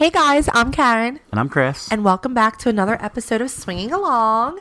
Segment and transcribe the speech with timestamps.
[0.00, 1.92] Hey guys, I'm Karen, And I'm Chris.
[1.92, 4.58] and welcome back to another episode of Swinging Along.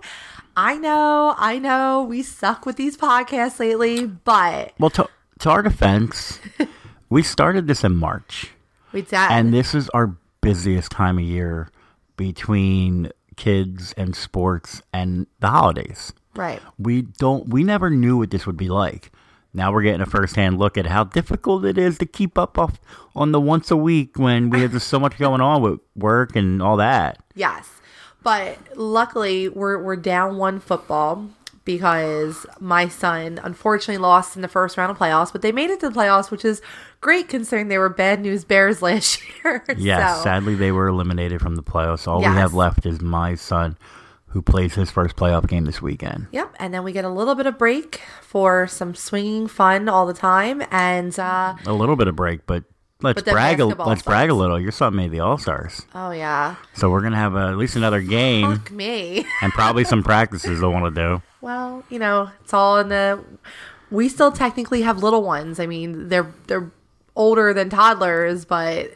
[0.58, 5.08] I know, I know, we suck with these podcasts lately, but well, to,
[5.40, 6.42] to our defense,
[7.10, 8.52] we started this in March,
[8.92, 9.14] we did.
[9.14, 11.70] and this is our busiest time of year
[12.18, 16.12] between kids and sports and the holidays.
[16.36, 16.62] right.
[16.78, 17.48] We don't.
[17.48, 19.10] We never knew what this would be like.
[19.54, 22.80] Now we're getting a first-hand look at how difficult it is to keep up off
[23.16, 26.36] on the once a week when we have just so much going on with work
[26.36, 27.24] and all that.
[27.36, 27.68] Yes.
[28.22, 31.30] But luckily, we're, we're down one football
[31.66, 35.80] because my son unfortunately lost in the first round of playoffs, but they made it
[35.80, 36.62] to the playoffs, which is
[37.02, 39.64] great considering they were bad news bears last year.
[39.78, 42.08] Yes, So- sadly they were eliminated from the playoffs.
[42.08, 42.32] All Yes.
[42.32, 43.78] we have left is my son,
[44.30, 46.28] who plays his first playoff game this weekend.
[46.32, 50.06] Yep, and then we get a little bit of break for some swinging fun all
[50.06, 52.64] the time, and uh, A little bit of break, but
[53.02, 53.60] let's But brag.
[53.60, 54.60] A, let's brag a little.
[54.60, 57.76] Your son made the All Stars, oh yeah, so we're gonna have uh at least
[57.76, 59.26] another game fuck me.
[59.42, 61.22] and probably some practices they'll want to do.
[61.42, 63.24] well, you know, it's all in the.
[63.92, 65.60] We still technically have little ones.
[65.60, 66.72] I mean, they're they're
[67.16, 68.92] older than toddlers, but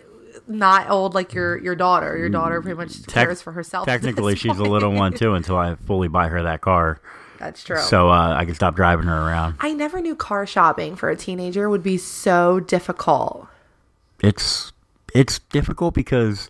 [0.47, 2.17] not old like your your daughter.
[2.17, 3.85] Your daughter pretty much cares for herself.
[3.85, 6.99] Technically, she's a little one too until I fully buy her that car,
[7.39, 7.79] That's true.
[7.79, 9.55] so uh, I can stop driving her around.
[9.59, 13.47] I never knew car shopping for a teenager would be so difficult.
[14.21, 14.73] It's
[15.13, 16.49] it's difficult because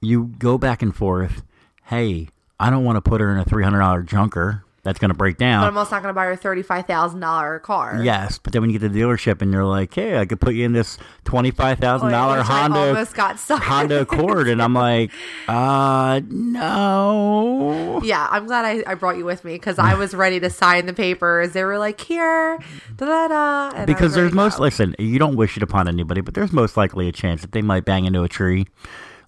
[0.00, 1.42] you go back and forth.
[1.84, 5.14] Hey, I don't want to put her in a three hundred dollar junker that's gonna
[5.14, 5.62] break down.
[5.62, 8.00] But I'm also not going to buy her thirty five thousand dollar car.
[8.02, 10.40] Yes, but then when you get to the dealership and you're like, "Hey, I could
[10.40, 13.62] put you in this twenty five thousand dollar Honda almost got stuck.
[13.62, 15.10] Honda Accord," and I'm like,
[15.48, 20.40] "Uh, no." Yeah, I'm glad I, I brought you with me because I was ready
[20.40, 21.52] to sign the papers.
[21.52, 22.58] They were like, here,
[22.96, 23.68] da da da.
[23.68, 26.52] and I was Because there's most listen, you don't wish it upon anybody, but there's
[26.52, 28.66] most likely a chance that they might bang into a tree,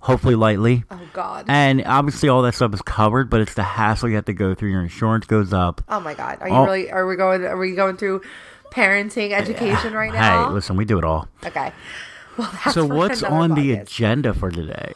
[0.03, 0.85] hopefully lightly.
[0.91, 1.47] Oh, God.
[1.49, 4.55] And obviously, all that stuff is covered, but it's the hassle you have to go
[4.55, 4.71] through.
[4.71, 5.83] Your insurance goes up.
[5.89, 6.39] Oh, my God.
[6.41, 8.21] Are you really, are we going, are we going through
[8.71, 10.49] parenting education right now?
[10.49, 11.29] Hey, listen, we do it all.
[11.45, 11.73] Okay.
[12.37, 14.93] Well, So, what's on the agenda for today?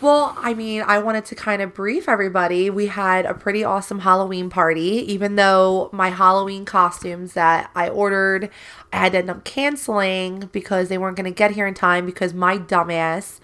[0.00, 2.70] Well, I mean, I wanted to kind of brief everybody.
[2.70, 8.48] We had a pretty awesome Halloween party, even though my Halloween costumes that I ordered,
[8.94, 12.06] I had to end up canceling because they weren't going to get here in time
[12.06, 13.40] because my dumbass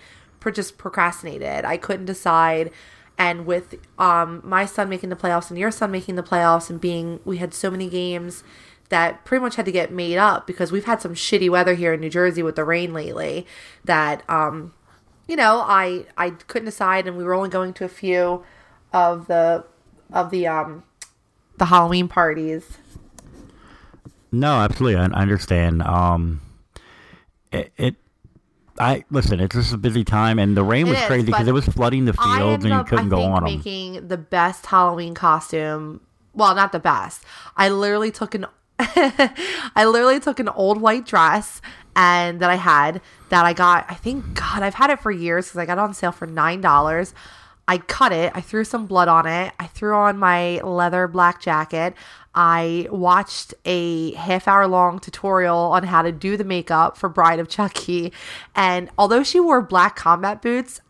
[0.50, 1.64] just procrastinated.
[1.64, 2.70] I couldn't decide.
[3.18, 6.80] And with um, my son making the playoffs and your son making the playoffs and
[6.80, 8.44] being, we had so many games
[8.88, 11.94] that pretty much had to get made up because we've had some shitty weather here
[11.94, 13.46] in New Jersey with the rain lately
[13.84, 14.72] that um
[15.26, 18.44] you know, I I couldn't decide, and we were only going to a few
[18.92, 19.64] of the
[20.12, 20.84] of the um
[21.58, 22.78] the Halloween parties.
[24.30, 25.00] No, absolutely.
[25.00, 25.82] I, I understand.
[25.82, 26.40] Um,
[27.50, 27.94] it, it,
[28.78, 29.40] I listen.
[29.40, 31.66] It's just a busy time, and the rain It was is, crazy because it was
[31.66, 33.56] flooding the fields, and you up, couldn't I go think, on them.
[33.56, 36.00] making the best Halloween costume.
[36.34, 37.24] Well, not the best.
[37.56, 38.46] I literally took an
[38.78, 41.62] I literally took an old white dress
[41.94, 43.00] and that I had
[43.30, 43.86] that I got.
[43.88, 46.26] I think God, I've had it for years because I got it on sale for
[46.26, 47.14] nine dollars.
[47.68, 48.32] I cut it.
[48.34, 49.52] I threw some blood on it.
[49.58, 51.94] I threw on my leather black jacket.
[52.34, 57.40] I watched a half hour long tutorial on how to do the makeup for Bride
[57.40, 58.12] of Chucky.
[58.54, 60.80] And although she wore black combat boots,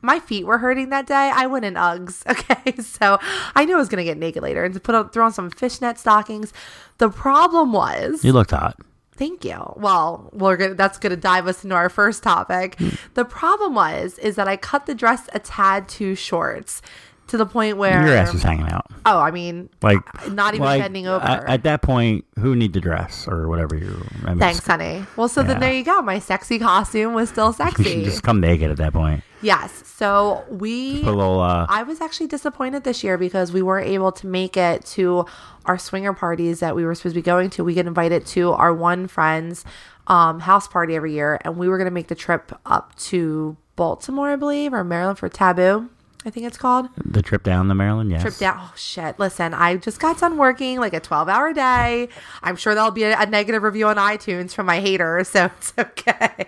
[0.00, 1.32] my feet were hurting that day.
[1.34, 2.22] I went in Uggs.
[2.34, 2.76] Okay.
[2.80, 3.18] So
[3.54, 5.32] I knew I was going to get naked later and to put on, throw on
[5.32, 6.52] some fishnet stockings.
[6.98, 8.78] The problem was You looked hot.
[9.16, 9.72] Thank you.
[9.76, 12.76] Well, we're gonna, that's going to dive us into our first topic.
[12.78, 12.88] Hmm.
[13.14, 16.80] The problem was is that I cut the dress a tad too short
[17.28, 18.86] to the point where Your ass was hanging out.
[19.06, 19.98] oh, I mean, Like
[20.30, 21.24] not even like, bending over.
[21.24, 24.04] At, at that point, who need to dress or whatever you?
[24.24, 25.04] I mean, Thanks, honey.
[25.16, 26.02] Well, so then there you go.
[26.02, 28.04] My sexy costume was still sexy.
[28.04, 29.22] just come naked at that point.
[29.42, 29.82] yes.
[29.86, 31.40] So we little.
[31.40, 35.24] Uh, I was actually disappointed this year because we weren't able to make it to
[35.66, 37.64] our swinger parties that we were supposed to be going to.
[37.64, 39.64] We get invited to our one friend's
[40.08, 43.56] um, house party every year, and we were going to make the trip up to
[43.76, 45.88] Baltimore, I believe, or Maryland for Taboo.
[46.26, 48.10] I think it's called the trip down to Maryland.
[48.10, 48.22] Yes.
[48.22, 48.56] trip down.
[48.58, 49.18] Oh shit!
[49.18, 52.08] Listen, I just got done working like a twelve-hour day.
[52.42, 55.72] I'm sure there'll be a, a negative review on iTunes from my haters, so it's
[55.78, 56.46] okay.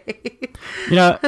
[0.88, 1.18] You know.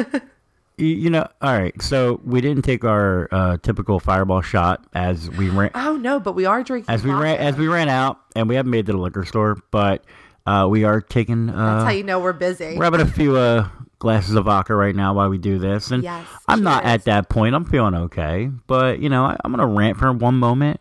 [0.77, 1.81] you- know, all right.
[1.83, 5.71] So we didn't take our uh, typical fireball shot as we ran.
[5.75, 6.95] oh no, but we are drinking.
[6.95, 9.25] as we ran as we ran out, and we haven't made it to the liquor
[9.25, 10.05] store, but
[10.47, 11.47] uh, we are taking.
[11.47, 12.77] That's Uh, how you know we're busy.
[12.79, 13.69] we're having a few uh,
[13.99, 17.29] glasses of vodka right now while we do this, and Yes, I'm not at that
[17.29, 17.55] point.
[17.55, 20.81] I'm feeling okay, but you know, I, I'm gonna rant for one moment.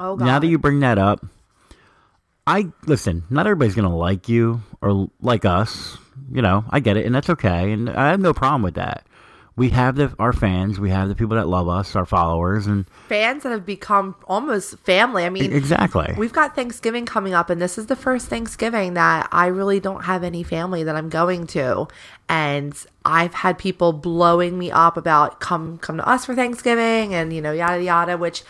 [0.00, 0.24] oh god.
[0.24, 1.24] Now that you bring that up,
[2.46, 3.24] I listen.
[3.30, 5.96] Not everybody's gonna like you or like us.
[6.30, 9.06] You know, I get it, and that's okay, and I have no problem with that.
[9.56, 12.88] We have the our fans, we have the people that love us, our followers, and
[13.08, 15.24] Fans that have become almost family.
[15.24, 16.12] I mean, exactly.
[16.16, 20.04] We've got Thanksgiving coming up, and this is the first Thanksgiving that I really don't
[20.04, 21.86] have any family that I'm going to.
[22.28, 22.74] And
[23.04, 27.40] I've had people blowing me up about come come to us for Thanksgiving and you
[27.40, 28.42] know yada yada, which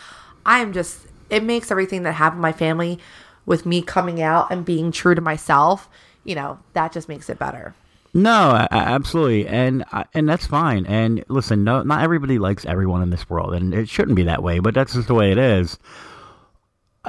[0.45, 2.99] I am just it makes everything that happened my family
[3.45, 5.87] with me coming out and being true to myself,
[6.23, 7.75] you know, that just makes it better.
[8.15, 10.85] No, absolutely, and uh, and that's fine.
[10.85, 14.41] And listen, no, not everybody likes everyone in this world, and it shouldn't be that
[14.41, 14.59] way.
[14.59, 15.77] But that's just the way it is.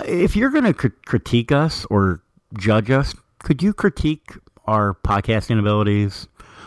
[0.05, 2.23] If you're going to cr- critique us or
[2.59, 4.33] judge us, could you critique
[4.67, 6.27] our podcasting abilities?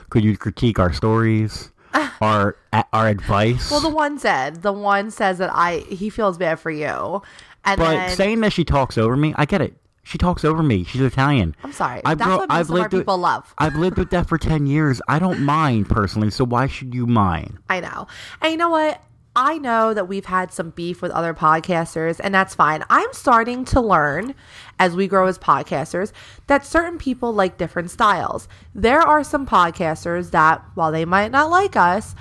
[0.09, 1.73] Could you critique our stories,
[2.21, 2.55] our
[2.93, 3.69] our advice?
[3.69, 7.21] Well, the one said, the one says that I he feels bad for you,
[7.65, 9.75] and but then saying that she talks over me, I get it.
[10.09, 10.83] She talks over me.
[10.85, 11.55] She's Italian.
[11.63, 12.01] I'm sorry.
[12.03, 13.53] I've That's grow- what most I've of our lived with- people love.
[13.59, 15.01] I've lived with that for ten years.
[15.07, 17.59] I don't mind personally, so why should you mind?
[17.69, 18.07] I know.
[18.41, 19.03] And you know what?
[19.35, 22.83] I know that we've had some beef with other podcasters, and that's fine.
[22.89, 24.33] I'm starting to learn
[24.79, 26.11] as we grow as podcasters
[26.47, 28.47] that certain people like different styles.
[28.73, 32.15] There are some podcasters that, while they might not like us,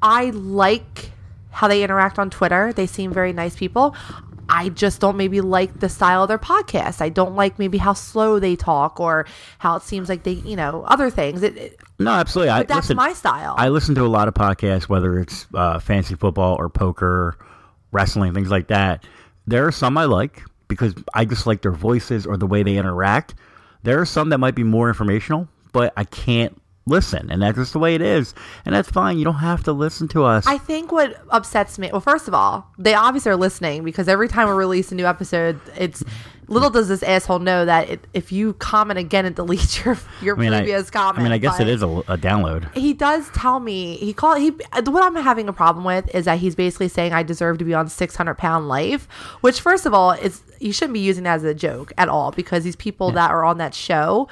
[0.00, 1.12] I like
[1.50, 2.72] how they interact on Twitter.
[2.72, 3.94] They seem very nice people.
[4.48, 7.00] I just don't maybe like the style of their podcast.
[7.00, 9.26] I don't like maybe how slow they talk or
[9.58, 11.42] how it seems like they, you know, other things.
[11.42, 12.50] It, it- No, absolutely.
[12.50, 13.54] I, that's listen, my style.
[13.58, 17.36] I listen to a lot of podcasts, whether it's uh, fantasy football or poker,
[17.92, 19.04] wrestling, things like that.
[19.46, 22.76] There are some I like because I just like their voices or the way they
[22.76, 23.34] interact.
[23.82, 27.72] There are some that might be more informational, but I can't listen, and that's just
[27.72, 29.18] the way it is, and that's fine.
[29.18, 30.46] You don't have to listen to us.
[30.46, 34.28] I think what upsets me, well, first of all, they obviously are listening because every
[34.28, 36.02] time we release a new episode, it's
[36.48, 40.36] little does this asshole know that it, if you comment again, it deletes your your
[40.36, 41.20] I mean, I, previous comment.
[41.20, 42.74] I mean, I guess it is a, a download.
[42.74, 44.50] He does tell me he call he.
[44.50, 47.74] What I'm having a problem with is that he's basically saying I deserve to be
[47.74, 49.06] on 600 pound life,
[49.40, 52.32] which first of all is you shouldn't be using that as a joke at all
[52.32, 54.28] because these people that are on that show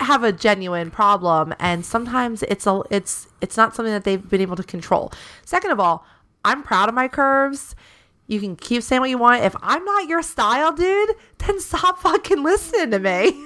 [0.00, 4.40] have a genuine problem and sometimes it's a it's it's not something that they've been
[4.40, 5.12] able to control.
[5.44, 6.04] Second of all,
[6.44, 7.74] I'm proud of my curves.
[8.28, 9.42] You can keep saying what you want.
[9.42, 13.42] If I'm not your style, dude, then stop fucking listening to me.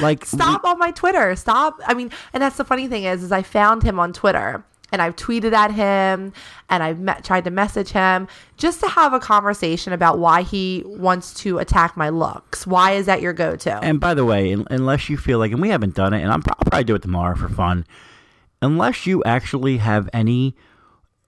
[0.00, 1.34] Like Stop on my Twitter.
[1.36, 1.80] Stop.
[1.86, 5.00] I mean, and that's the funny thing is, is I found him on Twitter and
[5.02, 6.32] I've tweeted at him
[6.68, 8.28] and I've met, tried to message him
[8.58, 12.66] just to have a conversation about why he wants to attack my looks.
[12.66, 13.82] Why is that your go-to?
[13.82, 16.42] And by the way, unless you feel like, and we haven't done it, and I'm,
[16.46, 17.86] I'll probably do it tomorrow for fun.
[18.60, 20.54] Unless you actually have any,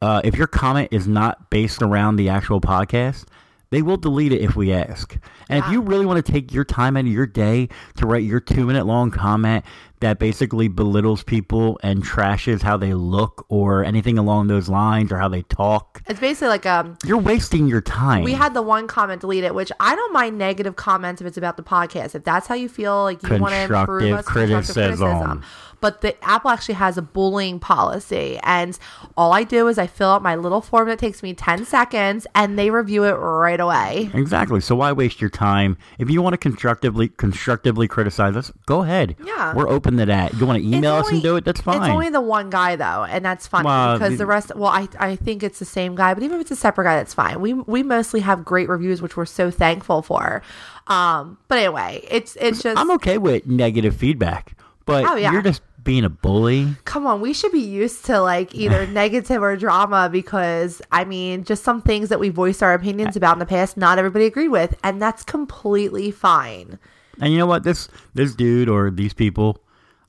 [0.00, 3.24] uh, if your comment is not based around the actual podcast,
[3.70, 5.18] they will delete it if we ask.
[5.48, 8.22] And if you really want to take your time out of your day to write
[8.22, 9.64] your two minute long comment
[10.04, 15.18] that basically belittles people and trashes how they look or anything along those lines or
[15.18, 18.22] how they talk, it's basically like um you're wasting your time.
[18.22, 21.56] we had the one comment deleted, which I don't mind negative comments if it's about
[21.56, 22.14] the podcast.
[22.14, 25.42] If that's how you feel, like you want to improve us, constructive criticism.
[25.80, 28.78] But the Apple actually has a bullying policy, and
[29.18, 32.26] all I do is I fill out my little form that takes me ten seconds,
[32.34, 34.10] and they review it right away.
[34.14, 34.60] Exactly.
[34.62, 35.76] So why waste your time?
[35.98, 39.16] If you want to constructively constructively criticize us, go ahead.
[39.26, 39.54] Yeah.
[39.54, 40.34] We're open to that.
[40.34, 41.44] You want to email It's us and do it?
[41.44, 41.82] That's fine.
[41.82, 44.52] It's only the one guy though, and that's fine Well, because the- the rest.
[44.54, 46.96] Well, I I think it's the same guy, but even if it's a separate guy,
[46.96, 47.40] that's fine.
[47.40, 50.42] We we mostly have great reviews, which we're so thankful for.
[50.86, 55.32] Um, but anyway, it's it's just I'm okay with negative feedback, but Oh, yeah.
[55.32, 56.74] you're just being a bully.
[56.86, 61.44] come on, we should be used to like either negative or drama because I mean,
[61.44, 64.48] just some things that we voiced our opinions about in the past, not everybody agreed
[64.48, 66.78] with, and that's completely fine.
[67.20, 67.64] And you know what?
[67.64, 69.58] This this dude or these people,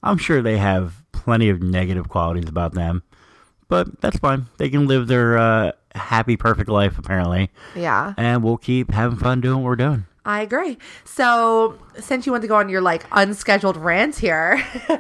[0.05, 3.03] I'm sure they have plenty of negative qualities about them,
[3.67, 4.45] but that's fine.
[4.57, 8.13] They can live their uh, happy, perfect life apparently, Yeah.
[8.17, 10.05] and we'll keep having fun doing what we're doing.
[10.27, 10.77] I agree.
[11.03, 14.59] So, since you want to go on your like unscheduled rant here,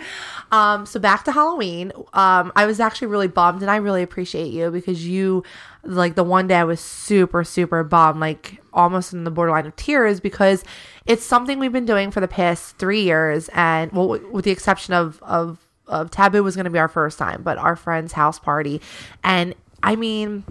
[0.51, 1.91] um, so back to Halloween.
[2.13, 5.43] Um, I was actually really bummed, and I really appreciate you because you,
[5.83, 9.75] like, the one day I was super, super bummed, like almost in the borderline of
[9.75, 10.63] tears because
[11.05, 14.93] it's something we've been doing for the past three years, and well, with the exception
[14.93, 18.39] of of of Taboo was going to be our first time, but our friend's house
[18.39, 18.81] party,
[19.23, 20.43] and I mean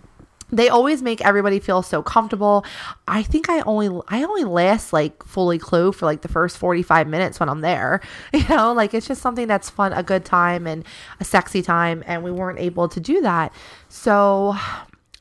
[0.55, 2.65] they always make everybody feel so comfortable.
[3.09, 7.09] I think I only I only last like fully clothed for like the first 45
[7.09, 8.01] minutes when I'm there.
[8.33, 10.85] You know, like it's just something that's fun, a good time and
[11.19, 13.53] a sexy time and we weren't able to do that.
[13.89, 14.55] So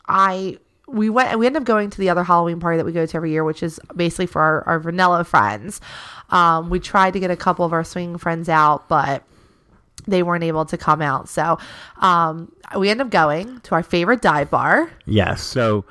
[0.07, 3.05] I we went we ended up going to the other Halloween party that we go
[3.05, 5.81] to every year, which is basically for our, our vanilla friends.
[6.29, 9.23] Um, we tried to get a couple of our swinging friends out, but
[10.07, 11.29] they weren't able to come out.
[11.29, 11.57] So
[11.97, 14.91] um, we end up going to our favorite dive bar.
[15.05, 15.41] Yes.
[15.41, 15.85] So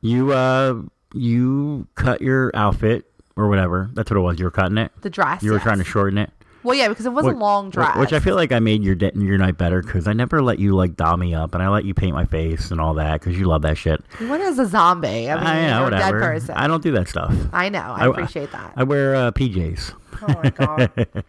[0.00, 0.80] you uh
[1.14, 3.90] you cut your outfit or whatever.
[3.94, 4.38] That's what it was.
[4.38, 4.92] You were cutting it.
[5.02, 5.42] The dress.
[5.42, 5.64] You were yes.
[5.64, 6.30] trying to shorten it.
[6.62, 7.98] Well, yeah, because it was a long drive.
[7.98, 10.74] Which I feel like I made your your night better because I never let you
[10.74, 13.38] like doll me up and I let you paint my face and all that because
[13.38, 14.02] you love that shit.
[14.20, 15.30] Went as a zombie.
[15.30, 16.54] I mean, I know you're a dead person.
[16.56, 17.34] I don't do that stuff.
[17.52, 17.78] I know.
[17.78, 18.72] I, appreciate that.
[18.76, 19.94] I wear uh, PJs.
[20.22, 21.24] oh my god.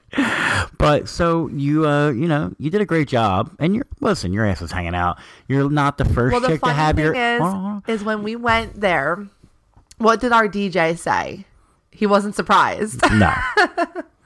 [0.78, 4.46] But so you uh you know you did a great job and you're listen your
[4.46, 5.20] ass is hanging out.
[5.48, 7.16] You're not the first well, the chick to have thing your.
[7.16, 7.94] is, Hold on, hold on.
[7.94, 9.28] is when we went there.
[9.98, 11.46] What did our DJ say?
[11.92, 13.02] He wasn't surprised.
[13.12, 13.34] No.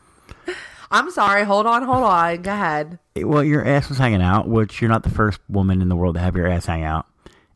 [0.93, 1.43] I'm sorry.
[1.43, 1.83] Hold on.
[1.83, 2.41] Hold on.
[2.43, 2.99] Go ahead.
[3.17, 6.15] well, your ass was hanging out, which you're not the first woman in the world
[6.15, 7.07] to have your ass hang out,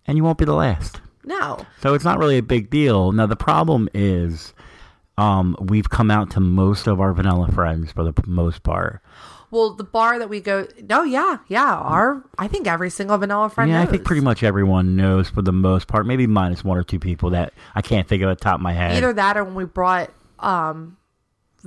[0.08, 1.00] and you won't be the last.
[1.24, 1.60] No.
[1.82, 3.12] So it's not really a big deal.
[3.12, 4.53] Now the problem is,
[5.17, 9.01] um, we've come out to most of our vanilla friends for the most part.
[9.50, 10.67] Well, the bar that we go.
[10.89, 11.74] No, yeah, yeah.
[11.75, 13.70] Our, I think every single vanilla friend.
[13.72, 16.06] yeah, I think pretty much everyone knows for the most part.
[16.06, 18.62] Maybe minus one or two people that I can't think of at the top of
[18.62, 18.98] my head.
[18.98, 20.97] either that or when we brought um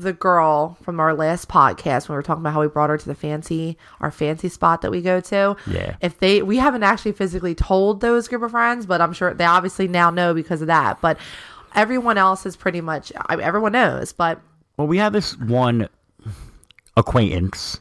[0.02, 2.98] the girl from our last podcast when we were talking about how we brought her
[2.98, 5.96] to the fancy our fancy spot that we go to Yeah.
[6.00, 9.44] if they we haven't actually physically told those group of friends but i'm sure they
[9.44, 11.18] obviously now know because of that but
[11.74, 14.40] everyone else is pretty much I mean, everyone knows but
[14.76, 15.88] Well, we have this one
[16.96, 17.80] acquaintance.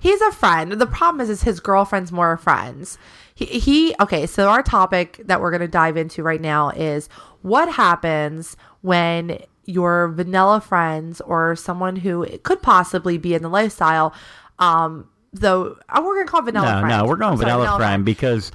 [0.00, 0.72] he's a friend.
[0.72, 2.98] The problem is, is his girlfriend's more friends.
[3.34, 4.26] He, he okay.
[4.26, 7.08] So our topic that we're gonna dive into right now is
[7.42, 14.14] what happens when your vanilla friends or someone who could possibly be in the lifestyle,
[14.58, 16.74] um, though uh, we're gonna call it vanilla.
[16.74, 16.88] No, friend.
[16.88, 18.52] no, we're going I'm sorry, vanilla, friend because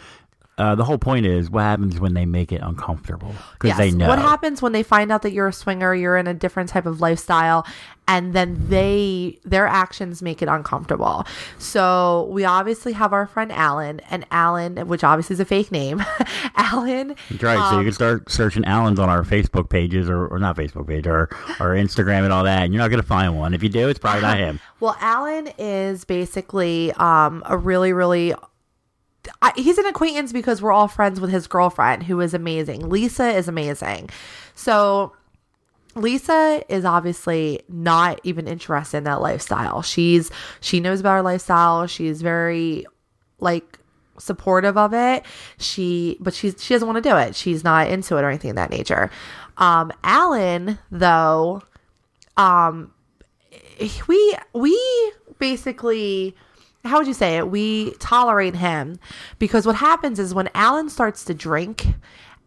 [0.62, 3.78] uh, the whole point is what happens when they make it uncomfortable because Yes.
[3.78, 4.08] they know.
[4.08, 6.86] What happens when they find out that you're a swinger, you're in a different type
[6.86, 7.66] of lifestyle,
[8.08, 11.26] and then they their actions make it uncomfortable.
[11.58, 16.04] So we obviously have our friend Alan, and Alan, which obviously is a fake name,
[16.56, 17.16] Alan.
[17.30, 17.70] That's right.
[17.70, 21.08] so you can start searching Alans on our Facebook pages or, or not Facebook page
[21.08, 23.54] or, or Instagram and all that, and you're not going to find one.
[23.54, 24.60] If you do, it's probably not him.
[24.82, 28.34] Well, Alan is basically um, a really, really.
[29.42, 32.90] I, he's an acquaintance because we're all friends with his girlfriend, who is amazing.
[32.90, 34.10] Lisa is amazing.
[34.56, 35.14] So,
[35.96, 39.82] Lisa is obviously not even interested in that lifestyle.
[39.82, 41.86] She's she knows about our lifestyle.
[41.88, 42.86] She's very
[43.40, 43.80] like
[44.18, 45.26] supportive of it.
[45.58, 47.36] She but she's she doesn't want to do it.
[47.36, 49.12] She's not into it or anything of that nature.
[49.58, 51.62] Um Alan though
[52.38, 52.94] um
[54.08, 56.36] we we basically
[56.84, 57.50] how would you say it?
[57.50, 59.00] We tolerate him
[59.40, 61.88] because what happens is when alan starts to drink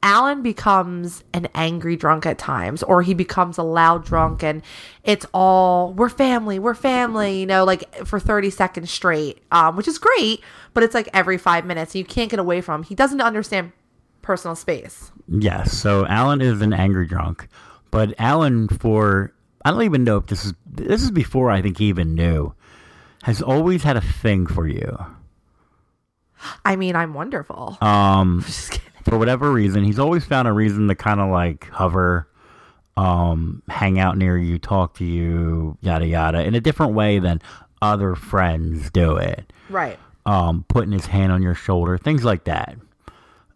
[0.02, 4.62] alan becomes an angry drunk at times or he becomes a loud drunk and
[5.02, 9.88] it's all we're family we're family you know like for 30 seconds straight um, which
[9.88, 10.42] is great
[10.74, 12.84] but it's like every five minutes you can't get away from him.
[12.84, 13.72] He doesn't understand
[14.20, 15.12] personal space.
[15.28, 15.72] Yes.
[15.72, 17.48] So Alan is an angry drunk,
[17.90, 19.32] but Alan, for
[19.64, 22.52] I don't even know if this is this is before I think he even knew,
[23.24, 24.96] has always had a thing for you.
[26.64, 30.88] i mean i'm wonderful Um, just kidding for whatever reason, he's always found a reason
[30.88, 32.26] to kind of like hover,
[32.96, 37.42] um, hang out near you, talk to you, yada yada, in a different way than
[37.82, 39.52] other friends do it.
[39.68, 42.76] right Um, putting his hand on your shoulder, things like that.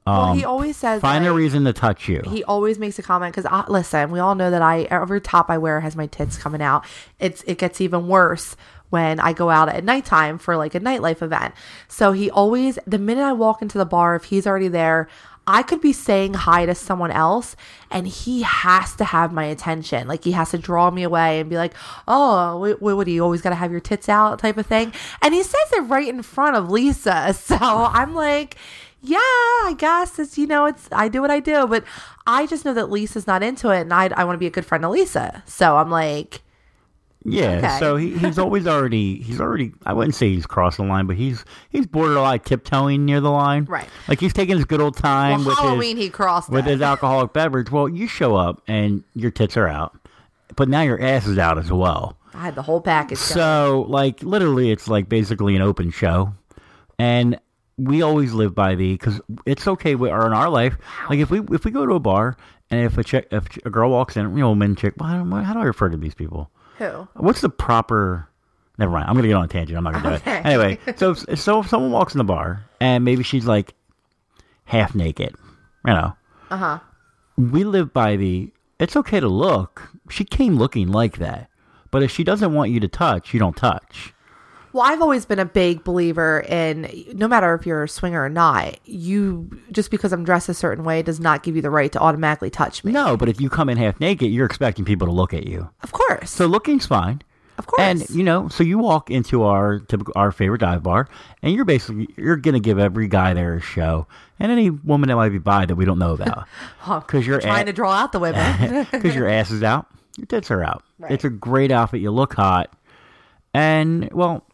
[0.06, 2.20] well he always says Find a reason to touch you.
[2.26, 5.48] he always makes a comment because uh, listen we all know that i every top
[5.50, 6.84] i wear has my tits coming out
[7.18, 8.54] it's it gets even worse
[8.90, 11.54] when i go out at nighttime for like a nightlife event
[11.88, 15.08] so he always the minute i walk into the bar if he's already there
[15.50, 17.56] I could be saying hi to someone else
[17.90, 20.06] and he has to have my attention.
[20.06, 21.72] Like he has to draw me away and be like,
[22.06, 24.92] oh, what, what do you always got to have your tits out type of thing?
[25.22, 27.34] And he says it right in front of Lisa.
[27.48, 28.56] So I'm like,
[29.00, 31.66] yeah, I guess it's, you know, it's, I do what I do.
[31.66, 31.84] But
[32.26, 34.50] I just know that Lisa's not into it and I, I want to be a
[34.50, 35.42] good friend to Lisa.
[35.46, 36.42] So I'm like,
[37.32, 37.78] Yeah, Okay.
[37.78, 41.16] so he, he's always already he's already I wouldn't say he's crossed the line, but
[41.16, 43.64] he's he's borderline tiptoeing near the line.
[43.64, 43.88] Right.
[44.08, 46.70] Like he's taking his good old time well, with Halloween his he crossed with it.
[46.72, 47.70] his alcoholic beverage.
[47.70, 49.96] Well, you show up and your tits are out,
[50.56, 52.16] but now your ass is out as well.
[52.34, 53.18] I had the whole package.
[53.18, 56.34] So like literally, it's like basically an open show,
[56.98, 57.38] and
[57.76, 60.76] we always live by the because it's okay with or in our life.
[61.08, 62.36] Like if we if we go to a bar
[62.70, 64.94] and if a chick if a girl walks in, you know, woman chick.
[64.98, 66.50] Well, how do I refer to these people?
[66.78, 67.08] Who?
[67.14, 68.28] What's the proper?
[68.78, 69.06] Never mind.
[69.08, 69.76] I'm gonna get on a tangent.
[69.76, 70.38] I'm not gonna do Okay.
[70.38, 70.46] it.
[70.46, 73.74] Anyway, so so if someone walks in the bar and maybe she's like
[74.64, 75.34] half naked,
[75.86, 76.14] you know,
[76.50, 76.78] Uh huh.
[77.36, 78.50] we live by the.
[78.78, 79.90] It's okay to look.
[80.08, 81.50] She came looking like that,
[81.90, 84.14] but if she doesn't want you to touch, you don't touch.
[84.72, 88.28] Well, I've always been a big believer in no matter if you're a swinger or
[88.28, 91.90] not, you just because I'm dressed a certain way does not give you the right
[91.92, 92.92] to automatically touch me.
[92.92, 95.70] No, but if you come in half naked, you're expecting people to look at you.
[95.82, 96.30] Of course.
[96.30, 97.22] So looking's fine.
[97.56, 97.80] of course.
[97.80, 101.08] And you know, so you walk into our typical our favorite dive bar,
[101.42, 104.06] and you're basically you're gonna give every guy there a show,
[104.38, 106.46] and any woman that might be by that we don't know about,
[106.86, 108.86] oh, because you're trying to draw out the women.
[108.92, 109.86] because your ass is out,
[110.18, 110.82] your tits are out.
[110.98, 111.12] Right.
[111.12, 112.00] It's a great outfit.
[112.00, 112.72] You look hot,
[113.54, 114.44] and well,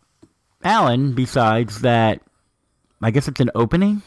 [0.65, 1.13] Alan.
[1.13, 2.21] Besides that,
[3.03, 4.03] I guess it's an opening.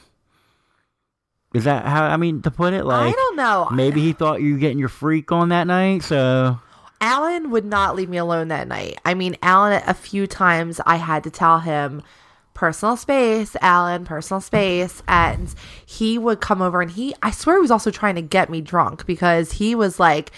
[1.53, 2.83] Is that how I mean to put it?
[2.83, 3.69] Like I don't know.
[3.71, 6.59] Maybe he thought you were getting your freak on that night, so
[6.99, 8.99] Alan would not leave me alone that night.
[9.05, 12.01] I mean, Alan, a few times I had to tell him,
[12.53, 15.03] personal space, Alan, personal space.
[15.07, 15.53] And
[15.85, 18.61] he would come over and he, I swear, he was also trying to get me
[18.61, 20.31] drunk because he was like,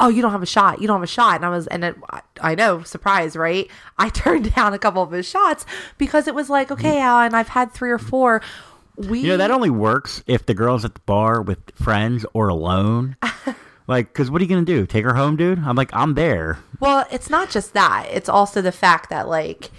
[0.00, 0.80] Oh, you don't have a shot.
[0.80, 1.36] You don't have a shot.
[1.36, 1.96] And I was, and it,
[2.40, 3.70] I- know, surprise, right?
[3.98, 5.64] I turned down a couple of his shots
[5.98, 8.42] because it was like, okay, Alan, I've had three or four.
[8.96, 12.48] We, You know, that only works if the girl's at the bar with friends or
[12.48, 13.16] alone.
[13.86, 14.86] like, because what are you going to do?
[14.86, 15.58] Take her home, dude?
[15.60, 16.58] I'm like, I'm there.
[16.80, 18.08] Well, it's not just that.
[18.10, 19.70] It's also the fact that like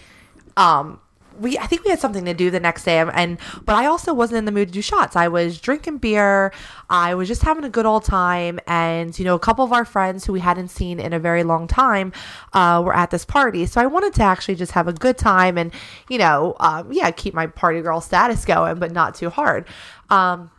[0.58, 1.00] um
[1.40, 4.14] we I think we had something to do the next day and but I also
[4.14, 5.16] wasn't in the mood to do shots.
[5.16, 6.52] I was drinking beer.
[6.90, 9.86] I was just having a good old time and you know a couple of our
[9.86, 12.14] friends who we hadn't seen in a very long time
[12.54, 13.66] uh were at this party.
[13.66, 15.72] So I wanted to actually just have a good time and
[16.10, 19.68] you know um yeah, keep my party girl status going but not too hard.
[20.10, 20.52] Um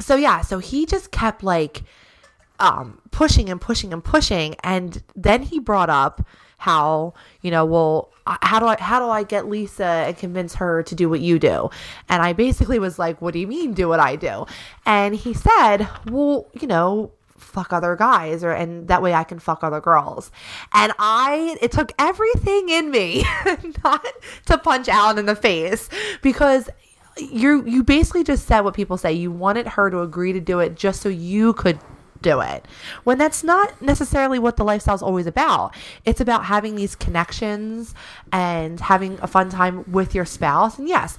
[0.00, 1.82] so yeah, so he just kept like
[2.60, 6.24] um, pushing and pushing and pushing, and then he brought up
[6.58, 10.82] how you know, well, how do I how do I get Lisa and convince her
[10.82, 11.70] to do what you do?
[12.08, 14.44] And I basically was like, what do you mean do what I do?
[14.84, 19.38] And he said, well, you know, fuck other guys or and that way I can
[19.38, 20.30] fuck other girls.
[20.74, 23.24] And I it took everything in me
[23.84, 24.04] not
[24.46, 25.88] to punch Alan in the face
[26.22, 26.68] because
[27.16, 29.12] you you basically just said what people say.
[29.12, 31.78] You wanted her to agree to do it just so you could
[32.22, 32.64] do it.
[33.04, 35.74] When that's not necessarily what the lifestyle's always about.
[36.04, 37.94] It's about having these connections
[38.32, 40.78] and having a fun time with your spouse.
[40.78, 41.18] And yes,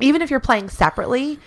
[0.00, 1.38] even if you're playing separately,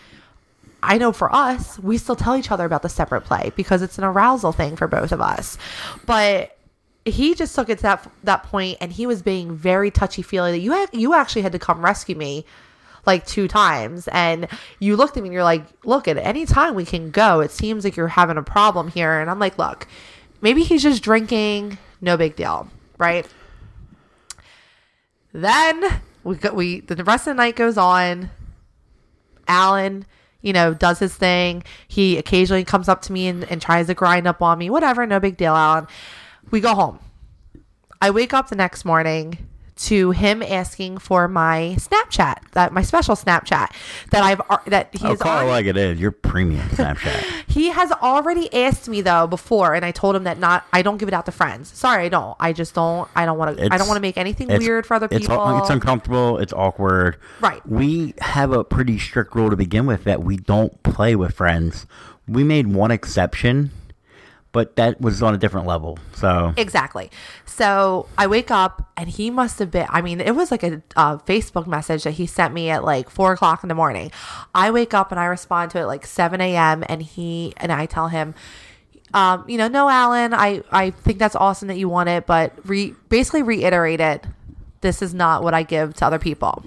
[0.83, 3.97] I know for us, we still tell each other about the separate play because it's
[3.97, 5.57] an arousal thing for both of us.
[6.05, 6.57] But
[7.03, 10.51] he just took it to that that point, and he was being very touchy feely
[10.51, 12.45] that you you actually had to come rescue me
[13.07, 14.47] like two times, and
[14.79, 17.39] you looked at me and you're like, "Look, at any time we can go.
[17.39, 19.87] It seems like you're having a problem here." And I'm like, "Look,
[20.41, 21.77] maybe he's just drinking.
[22.01, 23.25] No big deal, right?"
[25.33, 28.29] Then we go, we the rest of the night goes on.
[29.47, 30.05] Alan,
[30.41, 31.63] you know, does his thing.
[31.87, 34.69] He occasionally comes up to me and, and tries to grind up on me.
[34.69, 35.87] Whatever, no big deal, Alan.
[36.51, 36.99] We go home.
[38.01, 43.15] I wake up the next morning to him asking for my Snapchat, that my special
[43.15, 43.71] Snapchat
[44.11, 45.99] that I've that Oh, he's call it like it is.
[45.99, 47.43] Your premium Snapchat.
[47.47, 50.97] he has already asked me though before, and I told him that not I don't
[50.97, 51.71] give it out to friends.
[51.73, 52.35] Sorry, I don't.
[52.39, 53.09] I just don't.
[53.15, 53.65] I don't want to.
[53.65, 55.57] I don't want to make anything weird for other it's, people.
[55.59, 56.37] It's uncomfortable.
[56.37, 57.17] It's awkward.
[57.39, 57.65] Right.
[57.67, 61.85] We have a pretty strict rule to begin with that we don't play with friends.
[62.27, 63.71] We made one exception,
[64.51, 65.99] but that was on a different level.
[66.15, 67.11] So Exactly.
[67.45, 70.81] So I wake up and he must have been, I mean, it was like a,
[70.95, 74.11] uh Facebook message that he sent me at like four o'clock in the morning.
[74.55, 76.83] I wake up and I respond to it like 7 a.m.
[76.87, 78.35] and he, and I tell him,
[79.13, 82.53] um, you know, no, Alan, I, I think that's awesome that you want it, but
[82.67, 84.25] re- basically reiterate it.
[84.81, 86.65] This is not what I give to other people.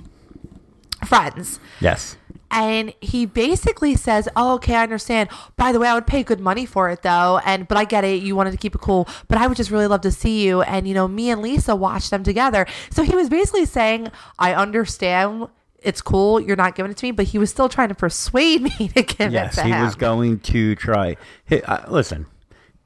[1.07, 1.61] Friends.
[1.81, 2.17] yes,
[2.51, 5.29] and he basically says, "Oh, okay, I understand.
[5.57, 7.41] By the way, I would pay good money for it, though.
[7.45, 8.23] And but I get it.
[8.23, 10.63] You wanted to keep it cool, but I would just really love to see you.
[10.63, 12.67] And you know, me and Lisa watch them together.
[12.91, 14.09] So he was basically saying,
[14.39, 15.49] I understand."
[15.83, 16.39] It's cool.
[16.41, 19.03] You're not giving it to me, but he was still trying to persuade me to
[19.03, 21.17] give yes, it to he was going to try.
[21.47, 22.27] Hey, uh, listen,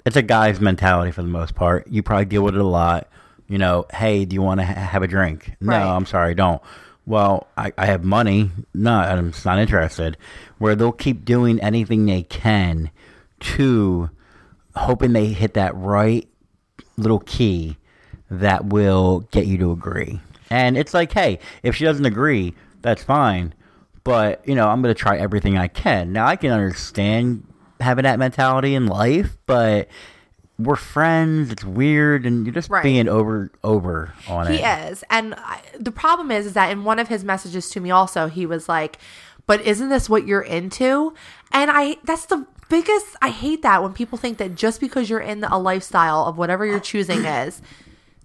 [0.06, 1.88] it's a guy's mentality for the most part.
[1.88, 3.08] You probably deal with it a lot.
[3.48, 5.56] You know, hey, do you want to ha- have a drink?
[5.60, 5.82] No, Right.
[5.84, 6.62] I'm sorry, don't.
[7.06, 8.50] Well, I, I have money.
[8.72, 10.16] No, I'm not interested.
[10.58, 12.90] Where they'll keep doing anything they can
[13.40, 14.10] to
[14.74, 16.28] hoping they hit that right
[16.96, 17.76] little key
[18.30, 20.20] that will get you to agree.
[20.50, 23.54] And it's like, hey, if she doesn't agree, that's fine.
[24.02, 26.12] But, you know, I'm going to try everything I can.
[26.12, 27.46] Now, I can understand
[27.80, 29.88] having that mentality in life, but
[30.58, 31.50] we're friends.
[31.50, 32.82] It's weird, and you're just Right.
[32.82, 34.52] being over over on it.
[34.56, 37.80] He is, And I, the problem is, is that in one of his messages to
[37.80, 38.98] me also, he was like,
[39.46, 41.12] but isn't this what you're into?
[41.52, 45.20] And I, that's the biggest, I hate that when people think that just because you're
[45.20, 47.60] in a lifestyle of whatever you're choosing is,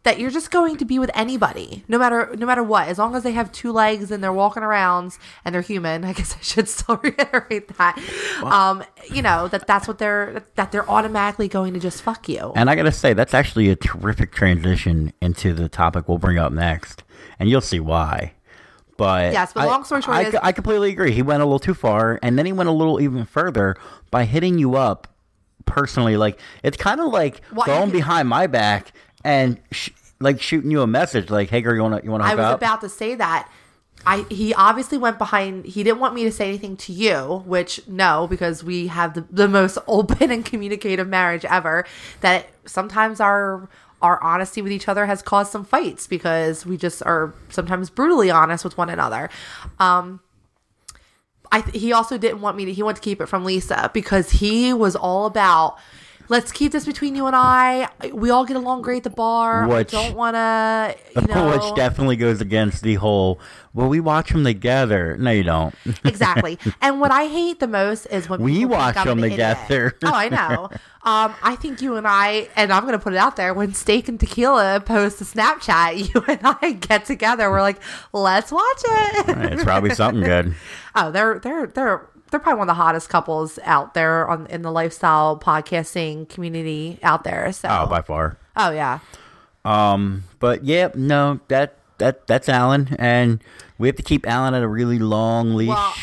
[0.03, 3.15] that you're just going to be with anybody, no matter no matter what, as long
[3.15, 6.05] as they have two legs and they're walking around and they're human.
[6.09, 7.97] I guess I should still reiterate that.
[8.43, 12.53] Um, you know that that's what they're that they're automatically going to just fuck you.
[12.55, 16.51] And I gotta say, that's actually a terrific transition into the topic we'll bring up
[16.53, 17.03] next,
[17.39, 18.33] and you'll see why.
[18.97, 21.12] But Yes, but long story short I, is- I completely agree.
[21.12, 23.75] He went a little too far, and then he went a little even further
[24.12, 25.07] by hitting you up
[25.65, 26.17] personally.
[26.17, 28.91] Like it's kind of like Well, going behind my back
[29.23, 32.36] and sh- like shooting you a message, like, "Hey, girl, you wanna you wanna I
[32.36, 33.49] was up?" about to say that.
[34.05, 35.65] I he obviously went behind.
[35.65, 39.25] He didn't want me to say anything to you, which no, because we have the,
[39.29, 41.86] the most open and communicative marriage ever.
[42.21, 43.69] That sometimes our
[44.01, 48.32] our honesty with each other has caused some fights because we just are sometimes brutally
[48.32, 49.29] honest with one another.
[49.79, 50.21] Um,
[51.51, 52.73] I he also didn't want me to.
[52.73, 55.77] He wanted to keep it from Lisa because he was all about.
[56.30, 57.89] Let's keep this between you and I.
[58.13, 59.68] We all get along great at the bar.
[59.68, 61.50] Which- I don't want to, you know.
[61.50, 63.39] Which definitely goes against the whole.
[63.74, 65.18] Well, we watch them together.
[65.18, 65.74] No, you don't.
[66.06, 66.58] exactly.
[66.82, 69.96] And what I hate the most is when We watch them together.
[70.04, 70.70] Oh, I know.
[71.04, 73.54] Um, I think you and I, and I'm going to put it out there.
[73.54, 77.50] When Steak and Tequila post a Snapchat, you and I get together.
[77.50, 77.80] We're like,
[78.13, 79.54] let's watch it.
[79.54, 80.56] it's probably something good.
[80.96, 84.62] oh, they're they're they're they're probably one of the hottest couples out there on in
[84.62, 87.52] the lifestyle podcasting community out there.
[87.52, 88.38] So, Oh, by far.
[88.56, 89.00] oh yeah.
[89.65, 93.44] Um, but yeah, no, that that that's Alan, and
[93.78, 95.68] we have to keep Alan at a really long leash.
[95.70, 95.94] Well,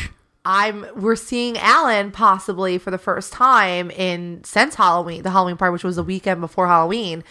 [0.45, 5.73] I'm we're seeing Alan possibly for the first time in since Halloween, the Halloween party,
[5.73, 7.23] which was the weekend before Halloween.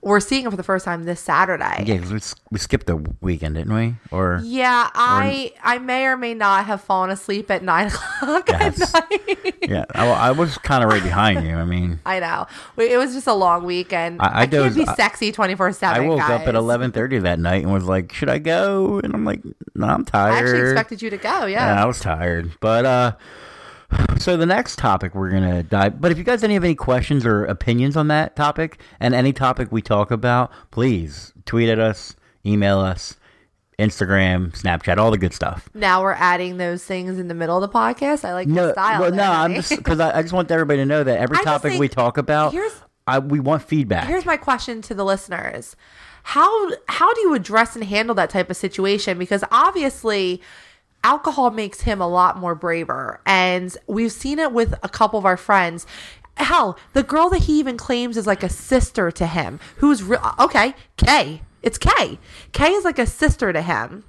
[0.00, 1.82] We're seeing him for the first time this Saturday.
[1.84, 2.20] yeah, 'cause we,
[2.52, 3.96] we skipped the weekend, didn't we?
[4.12, 8.94] Or Yeah, I I may or may not have fallen asleep at nine o'clock Yes.
[8.94, 9.54] at night.
[9.62, 11.56] yeah, I, I was kind of right behind you.
[11.56, 14.22] I mean, I know it was just a long weekend.
[14.22, 16.02] I- I, I can't dozed- be sexy twenty four seven.
[16.04, 19.12] I woke up at eleven thirty that night and was like, "Should I go?" And
[19.12, 19.42] I'm like,
[19.74, 21.46] "No, I'm tired." I actually expected you to go.
[21.46, 21.82] Yeah, Yeah.
[21.82, 22.52] I was tired.
[22.60, 23.12] But uh
[24.18, 27.24] so the next topic we're gonna dive but if you guys any have any questions
[27.24, 32.14] or opinions on that topic and any topic we talk about, please tweet at us,
[32.44, 33.16] email us,
[33.78, 35.68] Instagram, Snapchat, all the good stuff.
[35.72, 38.24] Now we're adding those things in the middle of the podcast.
[38.24, 39.00] I like the No, style.
[39.00, 41.38] well, there, no, I'm just because I, I just want everybody to know that every
[41.38, 42.54] I topic think- we talk about,
[43.06, 44.06] I, we want feedback.
[44.08, 45.76] Here's my question to the listeners.
[46.24, 50.42] How how do you address and handle that type of situation because obviously
[51.04, 55.24] alcohol makes him a lot more braver and we've seen it with a couple of
[55.24, 55.86] our friends.
[56.36, 60.18] Hell, the girl that he even claims is like a sister to him, who's re-
[60.38, 61.42] okay, Kay.
[61.62, 62.18] It's Kay.
[62.52, 64.04] Kay is like a sister to him.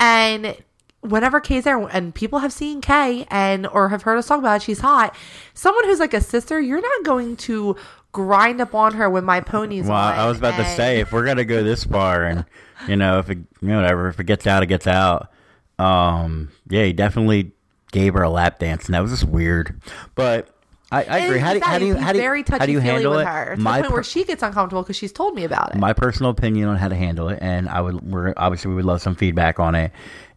[0.00, 0.56] And
[1.00, 4.56] whenever Kay's there, and people have seen Kay and or have heard us talk about
[4.56, 5.14] it, she's hot.
[5.54, 7.76] Someone who's like a sister, you're not going to
[8.12, 9.96] grind up on her when my pony's well.
[9.96, 12.44] I was about to say if we're gonna go this far, and
[12.86, 15.30] you know, if it, you know, whatever, if it gets out, it gets out.
[15.78, 17.52] Um, yeah, he definitely
[17.92, 19.80] gave her a lap dance, and that was just weird.
[20.14, 20.48] But
[20.90, 21.38] I, I agree.
[21.38, 23.26] How do, how do you how do you very how do you handle with it?
[23.26, 25.74] her to My the point per- where she gets uncomfortable because she's told me about
[25.74, 25.78] it.
[25.78, 28.84] my personal opinion on how to handle it, and I would we're obviously we would
[28.84, 29.92] love some feedback on it.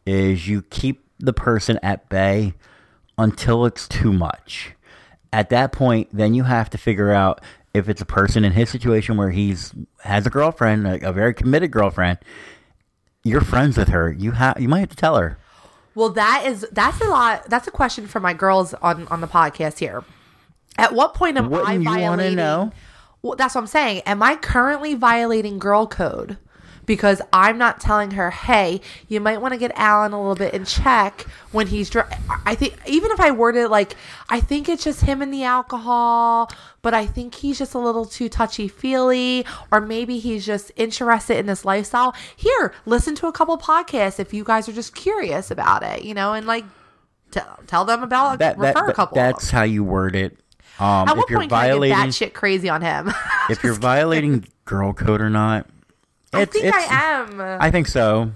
[0.06, 2.54] Is you keep the person at bay
[3.18, 4.72] until it's too much.
[5.34, 7.42] At that point, then you have to figure out
[7.74, 9.74] if it's a person in his situation where he's
[10.04, 12.18] has a girlfriend, a, a very committed girlfriend.
[13.24, 14.12] You're friends with her.
[14.12, 15.38] You have you might have to tell her.
[15.94, 17.50] Well, that is that's a lot.
[17.50, 20.04] That's a question for my girls on on the podcast here.
[20.78, 22.72] At what point am Wouldn't I you wanna know?
[23.22, 24.02] Well, that's what I'm saying.
[24.06, 26.38] Am I currently violating girl code?
[26.86, 30.54] Because I'm not telling her, hey, you might want to get Alan a little bit
[30.54, 32.10] in check when he's drunk.
[32.46, 33.96] I think even if I worded it like,
[34.30, 38.06] I think it's just him and the alcohol, but I think he's just a little
[38.06, 42.16] too touchy feely, or maybe he's just interested in this lifestyle.
[42.36, 46.14] Here, listen to a couple podcasts if you guys are just curious about it, you
[46.14, 46.66] know, and like
[47.32, 49.16] tell, tell them about That, refer that, a couple.
[49.16, 50.38] that's how you word it.
[50.80, 53.12] Um, At if what you're point can I violating, get that shit crazy on him?
[53.50, 55.68] if you're violating girl code or not,
[56.34, 57.42] I it's, think it's, I am.
[57.42, 58.32] I think so.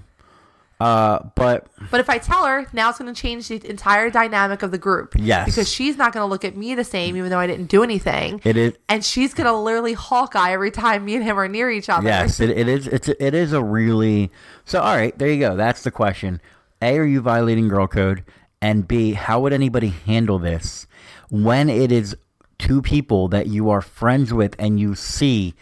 [0.80, 4.62] Uh, but But if I tell her, now it's going to change the entire dynamic
[4.62, 5.16] of the group.
[5.18, 5.46] Yes.
[5.46, 7.82] Because she's not going to look at me the same, even though I didn't do
[7.82, 8.42] anything.
[8.44, 11.72] it is and she's going to literally Hawkeye every time me and him are near
[11.72, 12.08] each other.
[12.08, 12.88] yes, it, it is.
[12.88, 14.32] It's it is a really
[14.66, 14.82] so.
[14.82, 15.56] All right, there you go.
[15.56, 16.42] That's the question.
[16.82, 18.26] A, are you violating girl code?
[18.62, 20.88] And B, how would anybody handle this
[21.30, 22.18] when it is
[22.58, 25.54] two people that you are friends with and you see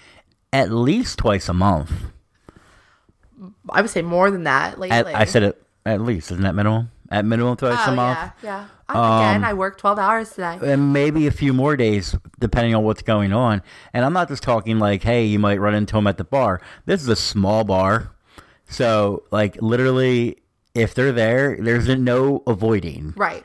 [0.51, 1.91] at least twice a month?
[3.69, 4.97] I would say more than that lately.
[4.97, 6.31] At, I said it at least.
[6.31, 6.89] Isn't that minimum?
[7.11, 8.17] at minimum twice Oh a month.
[8.17, 8.65] yeah, yeah.
[8.89, 8.93] I-
[9.29, 10.57] Again, Um, I work twelve hours today.
[10.63, 13.61] and maybe a few more days depending on what's going on.
[13.93, 16.59] And I'm not just talking like, hey, you might run into them at the bar.
[16.85, 18.11] This is a small bar,
[18.67, 20.37] so like literally,
[20.73, 23.13] if they're there, there's no avoiding.
[23.15, 23.43] Right.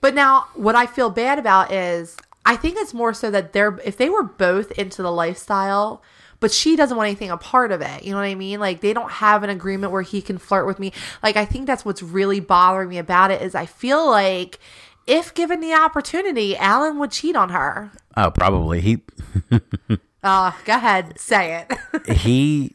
[0.00, 3.78] But now what I feel bad about is I think it's more so that they're
[3.84, 6.02] if they were both into the lifestyle,
[6.40, 8.04] but she doesn't want anything a part of it.
[8.04, 8.60] You know what I mean?
[8.60, 10.92] Like they don't have an agreement where he can flirt with me.
[11.22, 14.58] Like I think that's what's really bothering me about it is I feel like
[15.06, 17.92] if given the opportunity, Alan would cheat on her.
[18.16, 19.02] Oh, probably he
[20.26, 22.16] Uh, go ahead, say it.
[22.18, 22.74] he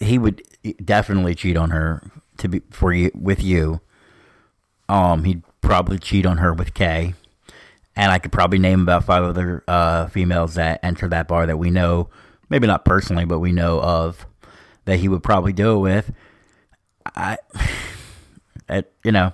[0.00, 0.42] he would
[0.82, 2.02] definitely cheat on her
[2.38, 3.82] to be for you with you.
[4.88, 7.12] Um, he'd probably cheat on her with Kay,
[7.94, 11.58] and I could probably name about five other uh, females that enter that bar that
[11.58, 12.08] we know,
[12.54, 14.26] maybe not personally, but we know of
[14.84, 16.12] that he would probably do it with.
[17.16, 17.36] I,
[18.68, 19.32] it, you know,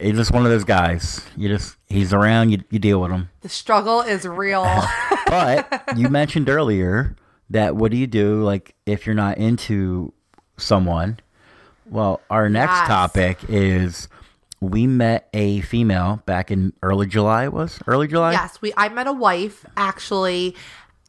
[0.00, 1.22] he's just one of those guys.
[1.36, 3.28] You just he's around, you you deal with him.
[3.42, 4.66] the struggle is real.
[5.26, 7.14] But you mentioned earlier
[7.50, 10.12] that what do you do like if you're not into
[10.56, 11.20] someone?
[11.86, 12.88] Well, our next Yes.
[12.88, 14.08] topic is
[14.60, 17.44] we met a female back in early July.
[17.44, 18.32] It was early July.
[18.32, 18.72] Yes, we.
[18.76, 19.64] I met a wife.
[19.76, 20.56] Actually,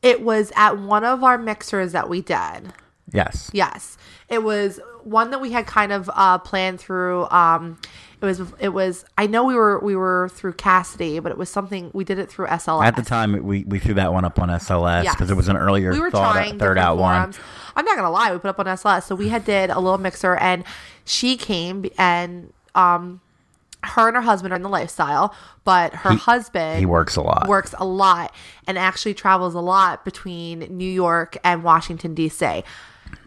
[0.02, 2.74] it was at one of our mixers that we did.
[3.14, 3.50] Yes.
[3.54, 3.98] Yes,
[4.30, 7.28] it was one that we had kind of uh, planned through.
[7.30, 7.78] Um,
[8.22, 8.42] it was.
[8.60, 9.04] It was.
[9.18, 12.30] I know we were we were through Cassidy, but it was something we did it
[12.30, 12.86] through SLS.
[12.86, 15.30] At the time, we, we threw that one up on SLS because Yes.
[15.32, 17.38] it was an earlier we were thought, trying third out forums.
[17.38, 17.46] one.
[17.76, 19.98] I'm not gonna lie, we put up on SLS, so we had did a little
[19.98, 20.64] mixer, and
[21.04, 23.22] she came and um,
[23.84, 27.48] her and her husband are in the lifestyle, but her husband He works a lot.
[27.48, 28.34] works a lot
[28.68, 32.64] and actually travels a lot between New York and Washington D.C.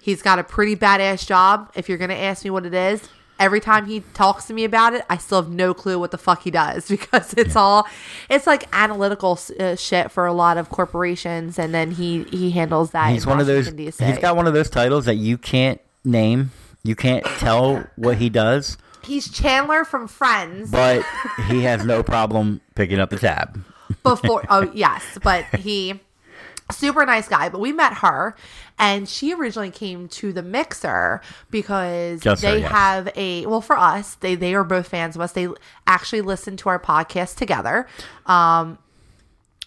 [0.01, 1.71] He's got a pretty badass job.
[1.75, 3.09] If you're gonna ask me what it is,
[3.41, 6.19] every time he talks to me about it, I still have no clue what the
[6.19, 7.87] fuck he does because it's all
[8.31, 12.93] it's like analytical uh, shit for a lot of corporations, and then he he handles
[12.93, 13.11] that.
[13.11, 13.73] He's one of those.
[13.73, 14.05] D.C.
[14.05, 16.53] He's got one of those titles that you can't name.
[16.83, 20.71] You can't tell what he does, He's Chandler from Friends.
[20.71, 21.05] but
[21.49, 23.63] he has no problem picking up the tab.
[24.03, 26.01] before oh yes but he
[26.73, 28.35] super nice guy but we met her
[28.79, 32.71] and she originally came to the mixer because Just her, they yes.
[32.73, 35.47] have a well for us they they are both fans of us they
[35.87, 37.87] actually listen to our podcast together
[38.27, 38.79] um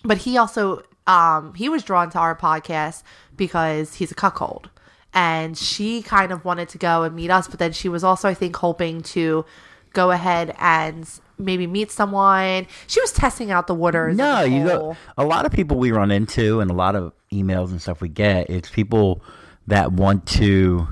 [0.04, 3.04] but he also um he was drawn to our podcast
[3.36, 4.70] because he's a cuckold
[5.14, 8.28] and she kind of wanted to go and meet us but then she was also
[8.28, 9.46] i think hoping to
[9.94, 14.64] go ahead and maybe meet someone she was testing out the waters No, the you
[14.66, 14.98] go.
[15.18, 18.10] A lot of people we run into, and a lot of emails and stuff we
[18.10, 19.22] get, it's people
[19.68, 20.88] that want to.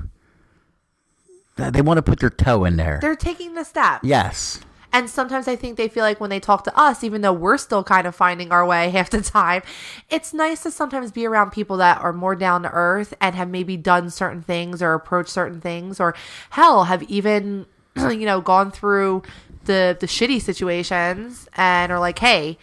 [1.56, 2.98] They want to put their toe in there.
[3.00, 4.60] they're taking the step yes,
[4.92, 7.58] And sometimes I think they feel like when they talk to us, even though we're
[7.58, 9.62] still kind of finding our way half the time,
[10.10, 13.48] it's nice to sometimes be around people that are more down to earth and have
[13.48, 16.14] maybe done certain things or approached certain things or
[16.50, 19.22] hell have even, you know, gone through
[19.66, 22.58] the the shitty situations and are like, hey,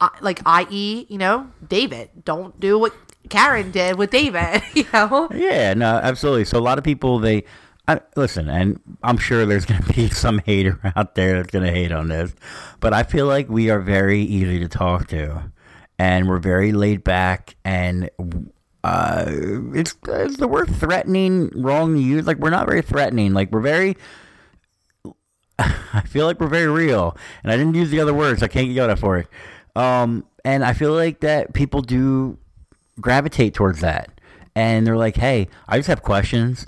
[0.00, 2.94] I, like i.e., you know, David, don't do what
[3.28, 5.28] Karen did with David, you know?
[5.34, 6.44] yeah, no, absolutely.
[6.44, 7.44] So a lot of people they.
[7.88, 11.64] I, listen, and I'm sure there's going to be some hater out there that's going
[11.64, 12.34] to hate on this,
[12.80, 15.50] but I feel like we are very easy to talk to,
[15.98, 18.08] and we're very laid back, and
[18.84, 19.24] uh,
[19.74, 22.26] it's is the word threatening wrong to use?
[22.26, 23.32] Like we're not very threatening.
[23.32, 23.96] Like we're very.
[25.58, 28.42] I feel like we're very real, and I didn't use the other words.
[28.42, 29.28] I can't get out for it.
[29.74, 32.38] Um, and I feel like that people do
[33.00, 34.10] gravitate towards that,
[34.54, 36.66] and they're like, "Hey, I just have questions.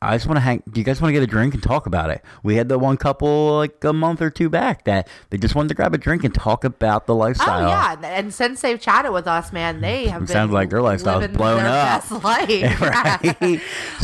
[0.00, 0.62] I just want to hang.
[0.70, 2.78] Do you guys want to get a drink and talk about it?" We had the
[2.78, 5.98] one couple like a month or two back that they just wanted to grab a
[5.98, 7.64] drink and talk about the lifestyle.
[7.66, 10.82] Oh yeah, and since they've chatted with us, man, they have been Sounds like their
[10.82, 12.08] lifestyle's blown their up.
[12.08, 13.60] Best life, right.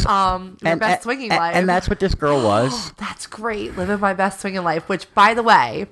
[0.07, 2.93] um, their and, best and- swinging and- life, and that's what this girl was.
[2.93, 3.77] that's great.
[3.77, 4.89] Living my best swinging life.
[4.89, 5.87] Which, by the way,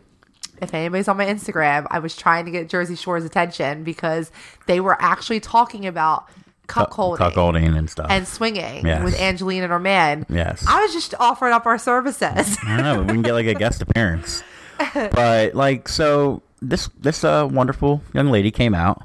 [0.61, 4.31] if anybody's on my Instagram, I was trying to get Jersey Shore's attention because
[4.67, 6.29] they were actually talking about
[6.73, 8.07] cuckolding cuckolding and stuff.
[8.11, 9.05] and swinging Yes.
[9.05, 10.27] with Angelina and her man.
[10.29, 10.65] Yes.
[10.69, 12.59] I was just offering up our services.
[12.65, 13.01] I don't know.
[13.03, 14.43] We can get like a guest appearance.
[14.95, 19.01] But like, so this this uh, wonderful young lady came out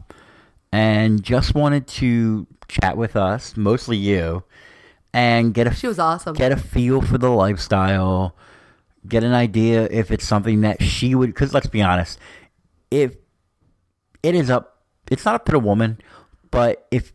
[0.72, 4.44] and just wanted to chat with us, mostly you,
[5.14, 6.34] and get a she was awesome.
[6.34, 8.36] get a feel for the lifestyle,
[9.08, 11.28] get an idea if it's something that she would.
[11.28, 12.18] Because let's be honest,
[12.90, 13.16] if
[14.24, 16.00] it is up, it's not up to the woman,
[16.50, 17.14] but if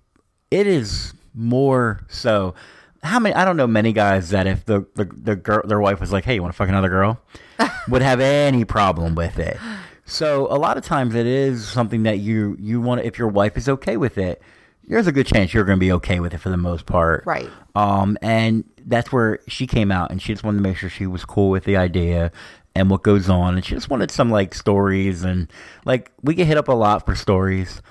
[0.53, 2.55] it is more so.
[3.03, 3.35] How many?
[3.35, 6.25] I don't know many guys that if the the, the girl their wife was like,
[6.25, 7.21] "Hey, you want to fuck another girl?"
[7.89, 9.57] would have any problem with it.
[10.05, 13.01] So a lot of times it is something that you you want.
[13.01, 14.43] If your wife is okay with it,
[14.85, 17.25] there's a good chance you're going to be okay with it for the most part.
[17.25, 17.49] Right.
[17.75, 21.07] Um, and that's where she came out, and she just wanted to make sure she
[21.07, 22.31] was cool with the idea
[22.75, 25.51] and what goes on, and she just wanted some like stories and
[25.85, 27.83] like we get hit up a lot for stories,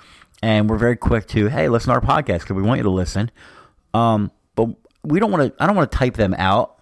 [0.42, 2.90] and we're very quick to hey, listen to our podcast because we want you to
[2.90, 3.30] listen.
[3.94, 4.68] Um, but
[5.04, 5.62] we don't want to.
[5.62, 6.78] I don't want to type them out.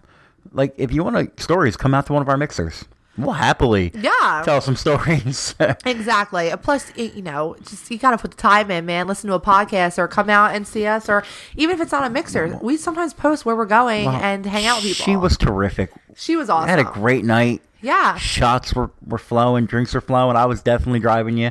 [0.53, 2.85] Like if you want to stories, come out to one of our mixers.
[3.19, 4.43] We'll happily Yeah.
[4.45, 5.55] tell some stories.
[5.85, 6.53] Exactly.
[6.63, 9.07] Plus, you know, just you got to put the time in, man.
[9.09, 11.23] Listen to a podcast or come out and see us, or
[11.57, 14.77] even if it's not a mixer, we sometimes post where we're going and hang out
[14.77, 15.05] with people.
[15.05, 15.93] She was terrific.
[16.17, 16.69] she was awesome.
[16.69, 17.61] I had a great night.
[17.83, 18.17] yeah.
[18.17, 20.37] Shots were, were flowing, drinks were flowing.
[20.37, 21.51] I was definitely driving you.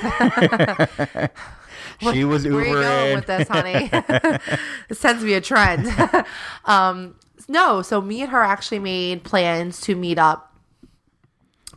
[2.12, 3.88] she was Where are you going with this, honey?
[4.88, 5.86] this tends to be a trend.
[6.64, 7.14] um,
[7.48, 10.49] no, so me and her actually made plans to meet up.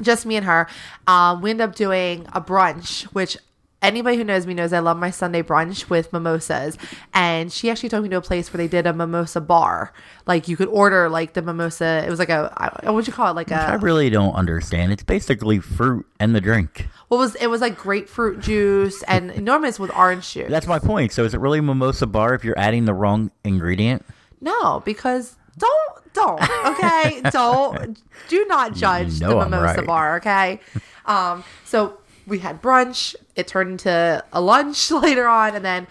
[0.01, 0.67] Just me and her.
[1.07, 3.37] Um, we end up doing a brunch, which
[3.83, 6.77] anybody who knows me knows I love my Sunday brunch with mimosas.
[7.13, 9.93] And she actually took me to a place where they did a mimosa bar.
[10.25, 12.03] Like you could order like the mimosa.
[12.05, 13.35] It was like a what would you call it?
[13.35, 13.55] Like a.
[13.55, 14.91] I really don't understand.
[14.93, 16.87] It's basically fruit and the drink.
[17.09, 20.49] what was it was like grapefruit juice and enormous with orange juice.
[20.49, 21.11] That's my point.
[21.11, 24.05] So is it really mimosa bar if you're adding the wrong ingredient?
[24.41, 29.87] No, because don't don't okay don't do not judge know the I'm mimosa right.
[29.87, 30.59] bar okay.
[31.05, 33.13] Um, so we had brunch.
[33.35, 35.85] It turned into a lunch later on, and then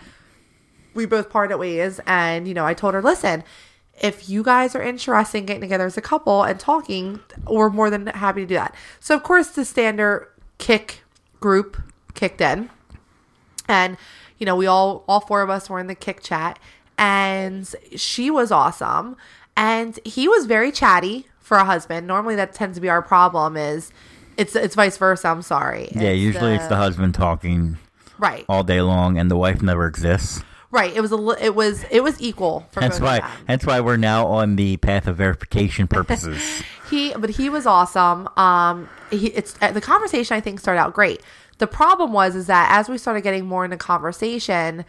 [0.94, 2.00] we both parted ways.
[2.06, 3.44] And you know, I told her, listen.
[4.00, 7.90] If you guys are interested in getting together as a couple and talking, we're more
[7.90, 8.74] than happy to do that.
[9.00, 11.02] So, of course, the standard Kik
[11.40, 11.76] group
[12.14, 12.70] kicked in
[13.68, 13.96] and
[14.38, 16.58] you know we all all four of us were in the Kik chat
[16.98, 19.16] and she was awesome
[19.56, 22.06] and he was very chatty for a husband.
[22.06, 23.92] Normally that tends to be our problem is
[24.36, 25.28] it's it's vice versa.
[25.28, 25.88] I'm sorry.
[25.94, 27.78] Yeah, usually it's the husband talking
[28.18, 28.44] right.
[28.48, 30.42] all day long and the wife never exists.
[30.70, 30.94] right.
[30.94, 34.26] It was a it was it was equal for Hence why hence why we're now
[34.26, 36.62] on the path of verification purposes.
[36.88, 38.28] he but he was awesome.
[38.36, 41.20] Um he it's uh, the conversation i think started out great.
[41.58, 44.84] The problem was is that as we started getting more into conversation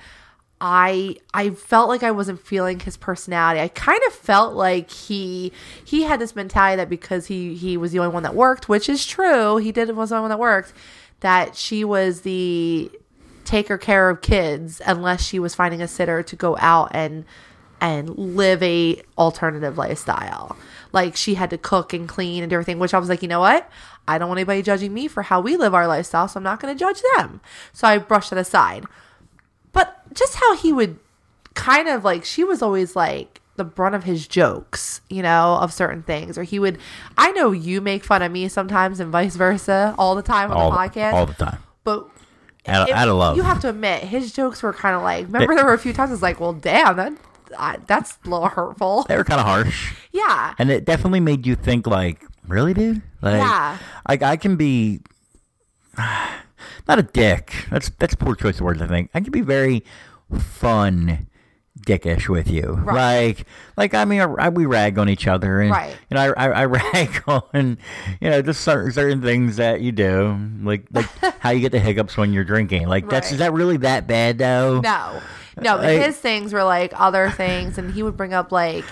[0.62, 5.52] i i felt like i wasn't feeling his personality i kind of felt like he
[5.84, 8.88] he had this mentality that because he he was the only one that worked which
[8.88, 10.74] is true he did was the only one that worked
[11.20, 12.92] that she was the
[13.46, 17.26] taker care of kids unless she was finding a sitter to go out and
[17.84, 20.56] and live a alternative lifestyle.
[20.94, 23.42] Like she had to cook and clean and everything, which I was like, you know
[23.42, 23.70] what?
[24.08, 26.62] I don't want anybody judging me for how we live our lifestyle, so I'm not
[26.62, 27.42] going to judge them.
[27.74, 28.86] So I brushed it aside.
[29.74, 30.98] But just how he would
[31.56, 35.72] kind of like, she was always like the brunt of his jokes, you know, of
[35.74, 36.38] certain things.
[36.38, 36.78] Or he would,
[37.18, 40.58] I know you make fun of me sometimes and vice versa all the time on
[40.58, 41.14] all, the podcast.
[41.14, 41.60] all the time.
[41.84, 42.08] but
[42.68, 43.38] Out, it- out of love.
[43.38, 45.26] You have to admit, his jokes were kind of like.
[45.28, 47.14] Remember, there were a few times it's like, well, damn, that
[47.58, 49.04] I, that's a little hurtful.
[49.08, 49.94] they were kind of harsh.
[50.14, 53.02] Yeah, And it definitely made you think, like, really, dude?
[53.24, 53.80] Like, Yeah.
[54.08, 55.02] Like, I can be
[56.88, 57.54] not a dick.
[57.69, 58.82] That's that's a poor choice of words.
[58.82, 59.84] I think I can be very
[60.39, 61.28] fun,
[61.86, 62.82] dickish with you.
[62.86, 63.46] Like,
[63.78, 65.96] like I mean, I, we rag on each other, and Right.
[66.10, 67.78] you know, I, I, I rag on,
[68.22, 71.06] you know, just certain, certain things that you do, like like
[71.39, 72.88] how you get the hiccups when you're drinking.
[72.88, 73.34] Like, that's Right.
[73.34, 74.82] is that really that bad though?
[74.82, 75.22] no,
[75.62, 75.78] no.
[75.78, 78.86] Like- his things were like other things, and he would bring up like,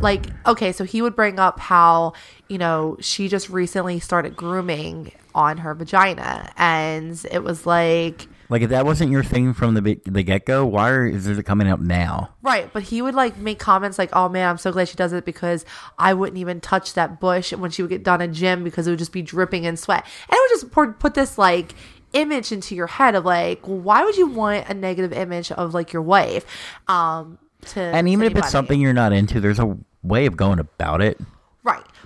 [0.00, 2.12] like okay, so he would bring up how
[2.48, 8.28] you know she just recently started grooming on her vagina, and it was like.
[8.48, 11.42] Like, if that wasn't your thing from the the get go, why are, is it
[11.44, 12.34] coming up now?
[12.42, 15.12] Right, but he would like make comments like, "Oh man, I'm so glad she does
[15.12, 15.64] it because
[15.98, 18.90] I wouldn't even touch that bush when she would get done in gym because it
[18.90, 21.74] would just be dripping in sweat." And it would just pour, put this like
[22.12, 25.74] image into your head of like, well, why would you want a negative image of
[25.74, 26.44] like your wife?
[26.88, 30.36] Um, to And to even if it's something you're not into, there's a way of
[30.36, 31.20] going about it.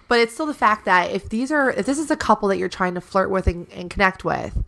[0.08, 2.58] But it's still the fact that if these are if this is a couple that
[2.58, 4.62] you're trying to flirt with and, and connect with.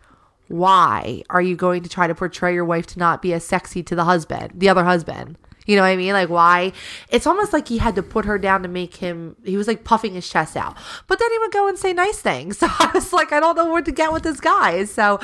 [0.48, 3.82] Why are you going to try to portray your wife to not be as sexy
[3.82, 5.36] to the husband, the other husband?
[5.66, 6.14] You know what I mean?
[6.14, 6.72] Like, why?
[7.10, 9.84] It's almost like he had to put her down to make him, he was like
[9.84, 10.74] puffing his chest out.
[11.06, 12.56] But then he would go and say nice things.
[12.60, 14.86] So I was like, I don't know where to get with this guy.
[14.86, 15.20] So,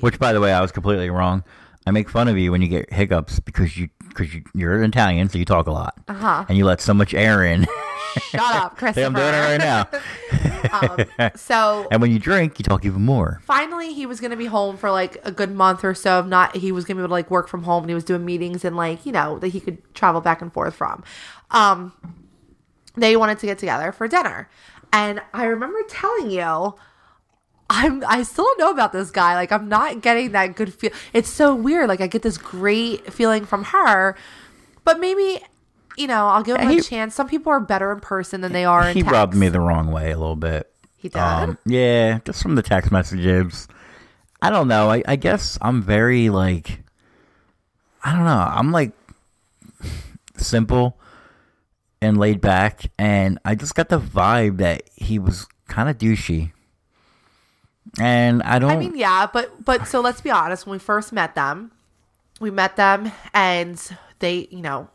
[0.00, 1.42] Which, by the way, I was completely wrong.
[1.86, 4.84] I make fun of you when you get hiccups because you because you, you're an
[4.90, 6.44] Italian, so you talk a lot, Uh-huh.
[6.48, 7.66] and you let so much air in.
[8.30, 9.06] shut up, Christopher.
[9.06, 9.88] I'm doing it right now.
[11.36, 13.40] So, And when you drink, you talk even more.
[13.44, 16.26] finally he was going to be home for like a good month or so of
[16.26, 18.04] not he was going to be able to like work from home and he was
[18.04, 21.02] doing meetings and like you know that he could travel back and forth from
[21.52, 21.92] um
[22.96, 24.48] they wanted to get together for dinner
[24.92, 26.74] And I remember telling you,
[27.70, 29.34] I'm I still don't know about this guy.
[29.34, 30.90] Like I'm not getting that good feel.
[31.12, 31.88] It's so weird.
[31.88, 34.16] Like I get this great feeling from her,
[34.84, 35.40] but maybe
[35.96, 37.14] you know I'll give him He- a chance.
[37.14, 39.12] Some people are better in person than they are in he text.
[39.12, 40.70] rubbed me the wrong way a little bit.
[40.96, 41.18] He did.
[41.20, 43.68] Um, yeah, just from the text messages.
[44.42, 44.90] I don't know.
[44.90, 46.80] I, I guess I'm very like,
[48.04, 48.30] I don't know.
[48.50, 48.92] I'm like
[50.36, 50.98] simple
[52.02, 56.52] and laid back, and I just got the vibe that he was kind of douchey.
[57.98, 58.70] And I don't.
[58.70, 60.66] I mean, yeah, but but so let's be honest.
[60.66, 61.70] When we first met them,
[62.40, 63.80] we met them, and
[64.18, 64.88] they, you know,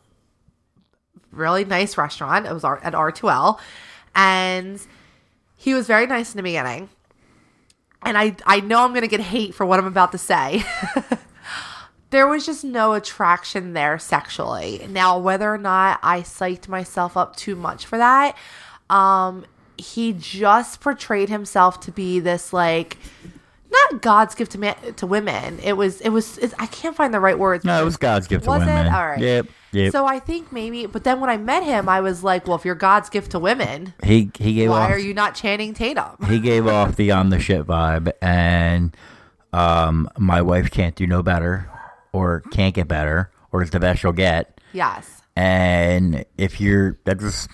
[1.32, 2.46] really nice restaurant.
[2.46, 3.58] It was at R2L,
[4.14, 4.80] and
[5.56, 6.88] he was very nice in the beginning.
[8.02, 10.64] And I I know I'm gonna get hate for what I'm about to say.
[12.10, 14.86] there was just no attraction there sexually.
[14.88, 18.36] Now, whether or not I psyched myself up too much for that,
[18.90, 19.46] um,
[19.78, 22.98] he just portrayed himself to be this like
[23.72, 25.58] not God's gift to man to women.
[25.62, 27.64] It was it was it's, I can't find the right words.
[27.64, 28.66] no, it was God's gift to Was it?
[28.66, 28.86] women.
[28.92, 29.18] All right.
[29.20, 29.46] Yep.
[29.72, 29.92] Yep.
[29.92, 32.64] So I think maybe, but then when I met him, I was like, well, if
[32.66, 36.16] you're God's gift to women, he he gave why off are you not Channing Tatum?
[36.28, 38.94] he gave off the on the shit vibe, and
[39.52, 41.70] um, my wife can't do no better,
[42.12, 44.60] or can't get better, or is the best she'll get.
[44.74, 45.22] Yes.
[45.36, 47.48] And if you're that just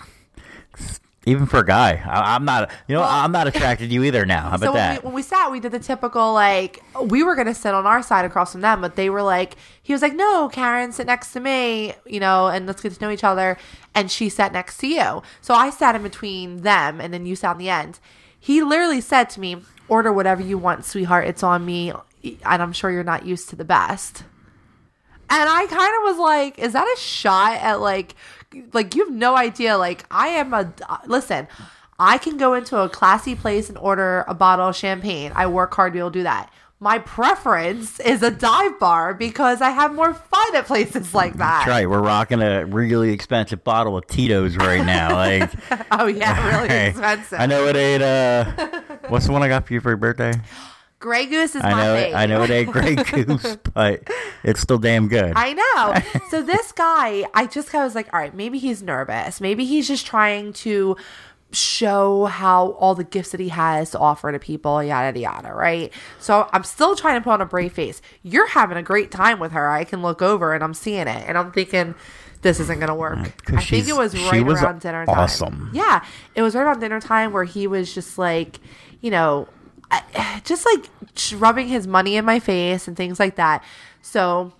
[1.29, 2.69] even for a guy, I, I'm not.
[2.87, 4.25] You know, I'm not attracted to you either.
[4.25, 5.03] Now, how about so when that?
[5.03, 8.01] we, when we sat, we did the typical like we were gonna sit on our
[8.01, 11.31] side across from them, but they were like, he was like, "No, Karen, sit next
[11.33, 13.57] to me," you know, and let's get to know each other.
[13.95, 17.35] And she sat next to you, so I sat in between them, and then you
[17.35, 17.99] sat on the end.
[18.39, 19.57] He literally said to me,
[19.87, 21.27] "Order whatever you want, sweetheart.
[21.27, 24.23] It's on me." And I'm sure you're not used to the best.
[25.31, 28.15] And I kind of was like, is that a shot at like,
[28.73, 29.77] like you have no idea.
[29.77, 30.71] Like I am a
[31.05, 31.47] listen.
[32.01, 35.31] I can go into a classy place and order a bottle of champagne.
[35.35, 36.51] I work hard to be able to do that.
[36.81, 41.65] My preference is a dive bar because I have more fun at places like that.
[41.65, 41.89] That's right.
[41.89, 45.09] We're rocking a really expensive bottle of Tito's right now.
[45.19, 45.51] Like,
[45.91, 47.37] Oh yeah, really hey, expensive.
[47.37, 48.01] I know it ain't.
[48.01, 50.31] Uh, what's the one I got for you for your birthday?
[50.99, 51.95] Grey Goose is I my know.
[51.95, 52.13] It.
[52.13, 52.95] I know it ain't Grey
[53.25, 54.03] Goose, but
[54.43, 55.33] it's still damn good.
[55.35, 56.19] I know.
[56.29, 59.41] So this guy, I just kind of was like, all right, maybe he's nervous.
[59.41, 60.95] Maybe he's just trying to
[61.51, 65.91] show how all the gifts that he has to offer to people, yada yada, right?
[66.19, 67.99] So I'm still trying to put on a brave face.
[68.21, 69.69] You're having a great time with her.
[69.71, 71.95] I can look over and I'm seeing it, and I'm thinking.
[72.41, 73.17] This isn't gonna work.
[73.49, 75.19] I think it was right was around dinner time.
[75.19, 75.71] awesome.
[75.73, 78.61] Yeah, it was right around dinner time where he was just like,
[79.01, 79.49] you know,
[80.43, 80.85] Just like
[81.39, 83.63] rubbing his money in my face and things like that.
[84.01, 84.53] So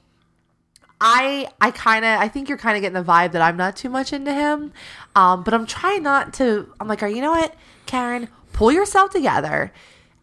[1.02, 3.76] I I kind of I think you're kind of getting the vibe that I'm not
[3.76, 4.74] too much into him,
[5.16, 6.72] um, but I'm trying not to.
[6.80, 7.56] I'm like, are you know what,
[7.86, 9.72] Karen, pull yourself together.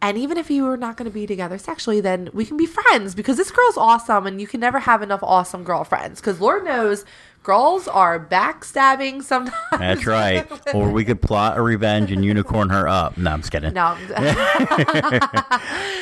[0.03, 2.67] And even if you are not going to be together sexually, then we can be
[2.67, 6.21] friends because this girl's awesome, and you can never have enough awesome girlfriends.
[6.21, 7.07] Because Lord knows,
[7.47, 9.55] girls are backstabbing sometimes.
[9.78, 10.44] That's right.
[10.74, 13.16] or we could plot a revenge and unicorn her up.
[13.16, 13.72] No, I'm just kidding.
[13.72, 13.97] No,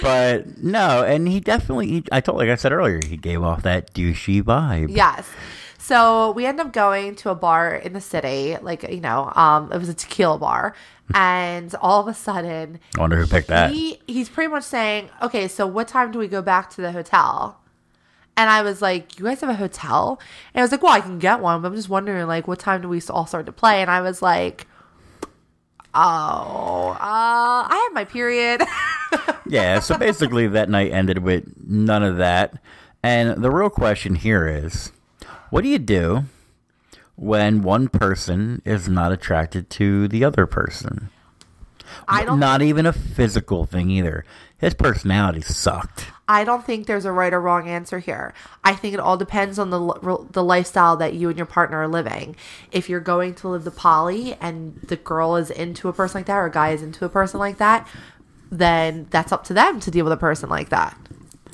[0.03, 1.89] But no, and he definitely.
[1.89, 4.97] He, I told, like I said earlier, he gave off that douchey vibe.
[4.97, 5.29] Yes.
[5.77, 9.71] So we end up going to a bar in the city, like you know, um,
[9.71, 10.75] it was a tequila bar,
[11.13, 13.71] and all of a sudden, I wonder who picked that.
[13.73, 17.61] he's pretty much saying, "Okay, so what time do we go back to the hotel?"
[18.37, 20.19] And I was like, "You guys have a hotel?"
[20.53, 22.59] And I was like, "Well, I can get one, but I'm just wondering, like, what
[22.59, 24.67] time do we all start to play?" And I was like,
[25.95, 28.63] "Oh, uh, I have my period."
[29.47, 32.59] Yeah, so basically that night ended with none of that.
[33.03, 34.91] And the real question here is
[35.51, 36.25] what do you do
[37.17, 41.11] when one person is not attracted to the other person?
[42.09, 44.25] I don't Not even a physical thing either.
[44.59, 46.07] His personality sucked.
[46.27, 48.33] I don't think there's a right or wrong answer here.
[48.63, 51.89] I think it all depends on the the lifestyle that you and your partner are
[51.89, 52.35] living.
[52.73, 56.27] If you're going to live the poly and the girl is into a person like
[56.27, 57.87] that or a guy is into a person like that,
[58.51, 60.97] then that's up to them to deal with a person like that.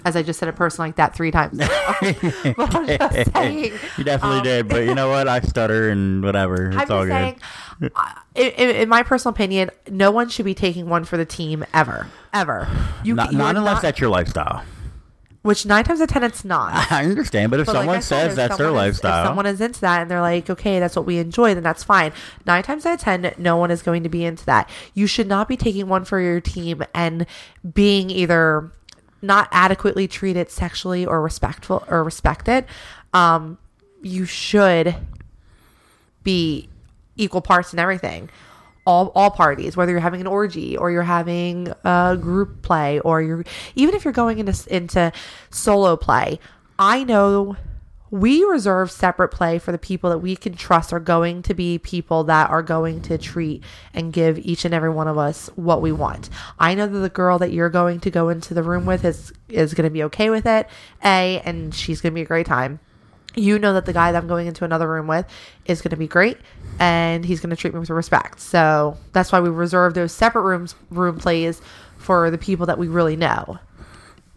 [0.05, 1.59] As I just said, a person like that three times.
[1.59, 3.73] but I'm just saying.
[3.99, 5.29] You definitely did, but you know what?
[5.29, 6.71] I stutter and whatever.
[6.75, 7.11] It's Um, I'm all good.
[7.11, 7.41] saying,
[7.81, 7.91] in,
[8.35, 12.07] in, in my personal opinion, no one should be taking one for the team ever,
[12.33, 12.69] ever.
[13.05, 14.63] You, not not unless not- that's your lifestyle.
[15.43, 16.73] which nine times out of ten it's not.
[16.93, 19.29] I understand, but if But like someone I said, says that's their is- lifestyle, if
[19.29, 22.13] someone is into that and they're like, okay, that's what we enjoy, then that's fine.
[22.47, 24.69] Nine times out of ten, no one is going to be into that.
[24.95, 27.25] You should not be taking one for your team and
[27.75, 28.71] being either
[29.23, 32.65] not adequately treated sexually or respectful or respected.
[33.15, 33.59] Um,
[34.03, 34.97] you should
[36.23, 36.69] be
[37.17, 38.31] equal parts and everything.
[38.87, 43.23] all all parties, whether you're having an orgy or you're having a group play or
[43.23, 43.45] you're
[43.75, 45.13] even if you're going into into
[45.51, 46.41] solo play.
[46.79, 47.57] I know
[48.11, 51.79] we reserve separate play for the people that we can trust are going to be
[51.79, 53.63] people that are going to treat
[53.95, 56.29] and give each and every one of us what we want.
[56.59, 59.33] I know that the girl that you're going to go into the room with is
[59.49, 60.67] is going to be okay with it,
[61.05, 62.81] a, and she's going to be a great time.
[63.37, 65.25] You know that the guy that I'm going into another room with
[65.65, 66.37] is going to be great,
[66.81, 68.41] and he's going to treat me with respect.
[68.41, 71.61] So that's why we reserve those separate rooms room plays
[71.99, 73.59] for the people that we really know.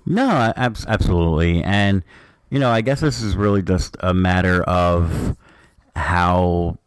[0.05, 1.63] No, ab- absolutely.
[1.63, 2.03] And,
[2.49, 5.35] you know, I guess this is really just a matter of
[5.95, 6.77] how.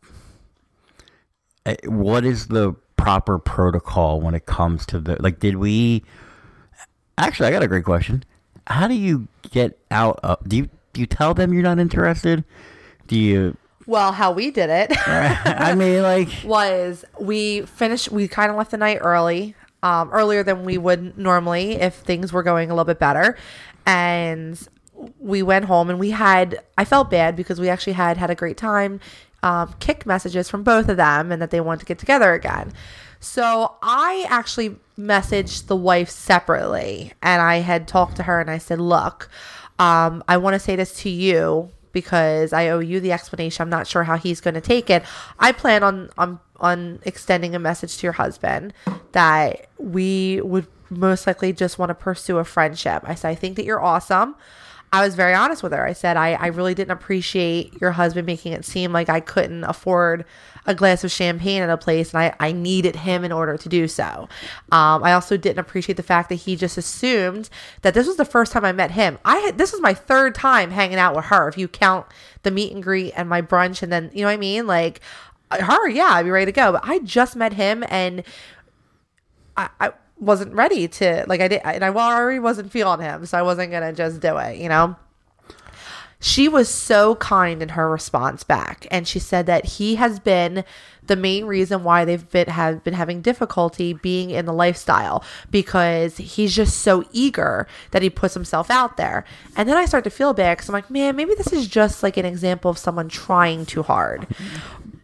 [1.65, 5.17] eh, What is the proper protocol when it comes to the.
[5.21, 6.05] Like, did we.
[7.19, 8.23] Actually, I got a great question.
[8.67, 10.47] How do you get out of.
[10.47, 12.45] Do you, do you tell them you're not interested?
[13.07, 13.57] Do you.
[13.87, 14.93] Well, how we did it.
[15.07, 16.29] I mean, like.
[16.45, 21.17] was we finished we kind of left the night early um, earlier than we would
[21.17, 23.37] normally if things were going a little bit better
[23.87, 24.69] and
[25.21, 28.35] we went home and we had i felt bad because we actually had had a
[28.35, 28.99] great time
[29.43, 32.73] um, Kik messages from both of them and that they wanted to get together again
[33.21, 38.59] so i actually messaged the wife separately and i had talked to her and i
[38.59, 39.29] said look
[39.79, 43.63] um, i want to say this to you because I owe you the explanation.
[43.63, 45.03] I'm not sure how he's going to take it.
[45.39, 48.75] I plan on on on extending a message to your husband
[49.13, 53.03] that we would most likely just want to pursue a friendship.
[53.07, 54.37] I said I think that you're awesome.
[54.97, 55.87] I was very honest with her.
[55.87, 59.63] I said I, I really didn't appreciate your husband making it seem like I couldn't
[59.65, 60.25] afford
[60.65, 63.69] a glass of champagne at a place and I, I needed him in order to
[63.69, 64.27] do so.
[64.73, 67.51] Um, I also didn't appreciate the fact that he just assumed
[67.83, 69.19] that this was the first time I met him.
[69.23, 72.07] I had this was my third time hanging out with her if you count
[72.43, 74.67] the meet and greet and my brunch and then you know what I mean?
[74.67, 75.03] Like
[75.51, 76.73] her, yeah, I'd be ready to go.
[76.73, 78.23] But I just met him and
[79.59, 83.39] I, I wasn't ready to like I did and I already wasn't feeling him, so
[83.39, 84.97] I wasn't gonna just do it, you know.
[86.19, 90.65] She was so kind in her response back, and she said that he has been
[91.07, 96.17] the main reason why they've been have been having difficulty being in the lifestyle because
[96.17, 99.25] he's just so eager that he puts himself out there.
[99.57, 102.03] And then I start to feel bad because I'm like, man, maybe this is just
[102.03, 104.27] like an example of someone trying too hard.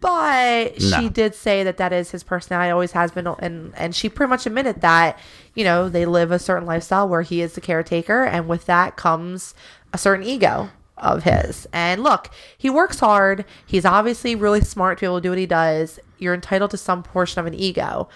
[0.03, 0.98] But No.
[0.98, 4.28] she did say that that is his personality, always has been, and and she pretty
[4.28, 5.18] much admitted that
[5.55, 8.96] you know they live a certain lifestyle where he is the caretaker, and with that
[8.96, 9.55] comes
[9.92, 11.66] a certain ego of his.
[11.72, 13.44] And look, he works hard.
[13.64, 15.98] He's obviously really smart to be able to do what he does.
[16.18, 18.09] You're entitled to some portion of an ego,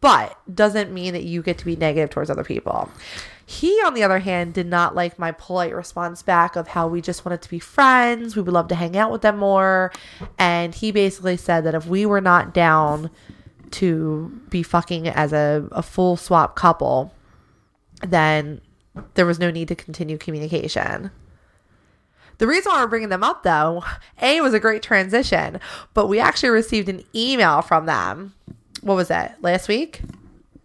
[0.00, 2.90] but doesn't mean that you get to be negative towards other people.
[3.50, 7.00] He, on the other hand, did not like my polite response back of how we
[7.00, 8.36] just wanted to be friends.
[8.36, 9.90] We would love to hang out with them more.
[10.38, 13.10] And he basically said that if we were not down
[13.72, 17.12] to be fucking as a, a full swap couple,
[18.06, 18.60] then
[19.14, 21.10] there was no need to continue communication.
[22.38, 23.82] The reason why we're bringing them up, though,
[24.22, 25.58] A, was a great transition,
[25.92, 28.32] but we actually received an email from them.
[28.80, 29.42] What was that?
[29.42, 30.02] Last week?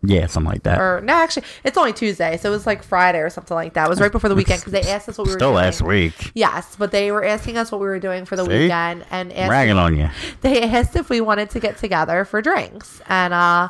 [0.07, 0.79] Yeah, something like that.
[0.79, 3.85] Or, no, actually, it's only Tuesday, so it was like Friday or something like that.
[3.87, 5.49] It was right before the weekend because they asked us what we were doing.
[5.49, 5.63] Still doing.
[5.63, 6.31] last week.
[6.33, 8.49] Yes, but they were asking us what we were doing for the See?
[8.63, 10.09] weekend and asked Ragging on you.
[10.41, 13.01] they asked if we wanted to get together for drinks.
[13.07, 13.69] And uh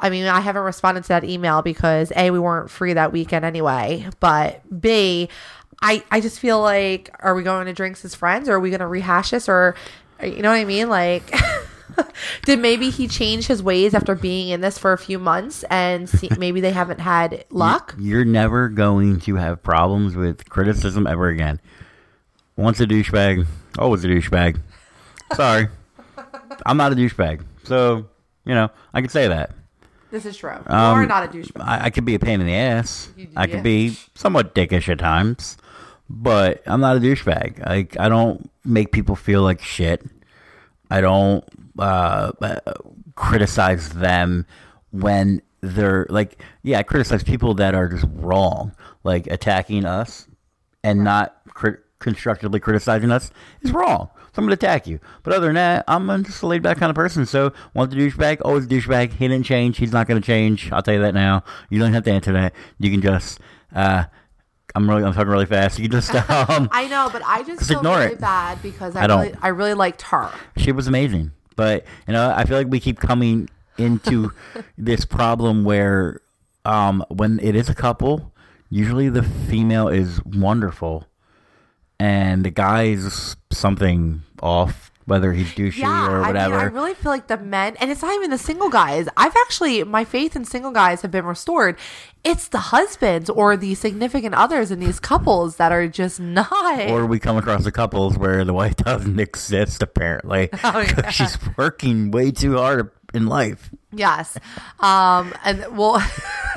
[0.00, 3.44] I mean, I haven't responded to that email because A, we weren't free that weekend
[3.44, 4.06] anyway.
[4.18, 5.28] But B,
[5.80, 8.70] I, I just feel like, are we going to drinks as friends or are we
[8.70, 9.76] going to rehash this or,
[10.22, 10.88] you know what I mean?
[10.88, 11.22] Like,
[12.44, 16.08] did maybe he change his ways after being in this for a few months and
[16.08, 17.94] see, maybe they haven't had luck?
[17.98, 21.60] You're never going to have problems with criticism ever again.
[22.56, 23.46] Once a douchebag,
[23.78, 24.60] always a douchebag.
[25.34, 25.68] Sorry.
[26.66, 27.44] I'm not a douchebag.
[27.64, 28.06] So,
[28.44, 29.50] you know, I can say that.
[30.10, 30.50] This is true.
[30.52, 31.60] You Um, are not a douchebag.
[31.60, 33.08] I, I could be a pain in the ass.
[33.16, 33.54] You- I yeah.
[33.54, 35.56] could be somewhat dickish at times,
[36.08, 37.66] but I'm not a douchebag.
[37.66, 40.06] Like I don't make people feel like shit.
[40.90, 41.44] I don't
[41.78, 42.32] uh,
[43.14, 44.46] criticize them
[44.90, 48.72] when they're like, yeah, I criticize people that are just wrong,
[49.02, 50.28] like attacking us
[50.82, 53.30] and not crit- constructively criticizing us
[53.62, 54.10] is wrong.
[54.34, 54.98] So I'm gonna attack you.
[55.22, 57.24] But other than that, I'm just a laid back kind of person.
[57.24, 58.40] So want the douchebag?
[58.44, 59.12] Always a douchebag.
[59.12, 59.78] He didn't change.
[59.78, 60.70] He's not gonna change.
[60.72, 61.44] I'll tell you that now.
[61.70, 62.52] You don't have to answer that.
[62.78, 63.38] You can just.
[63.74, 64.04] Uh,
[64.74, 65.04] I'm really.
[65.04, 65.78] I'm talking really fast.
[65.78, 66.12] You just.
[66.28, 68.20] Um, I know, but I just Just feel ignore really it.
[68.20, 69.20] bad because I, I don't.
[69.20, 70.30] really, I really liked her.
[70.56, 71.30] she was amazing.
[71.56, 73.48] But you know, I feel like we keep coming
[73.78, 74.32] into
[74.78, 76.20] this problem where,
[76.64, 78.32] um, when it is a couple,
[78.70, 81.06] usually the female is wonderful,
[81.98, 84.83] and the guy is something off.
[85.06, 86.50] Whether he's douchey Yeah, or I whatever.
[86.56, 89.06] mean, I really feel like the men, and it's not even the single guys.
[89.16, 91.76] I've actually, my faith in single guys have been restored.
[92.24, 96.88] It's the husbands or the significant others in these couples that are just not.
[96.88, 101.10] or we come across the couples where the wife doesn't exist apparently Oh, yeah.
[101.10, 103.70] she's working way too hard in life.
[103.92, 104.38] Yes.
[104.80, 105.96] Um, and well,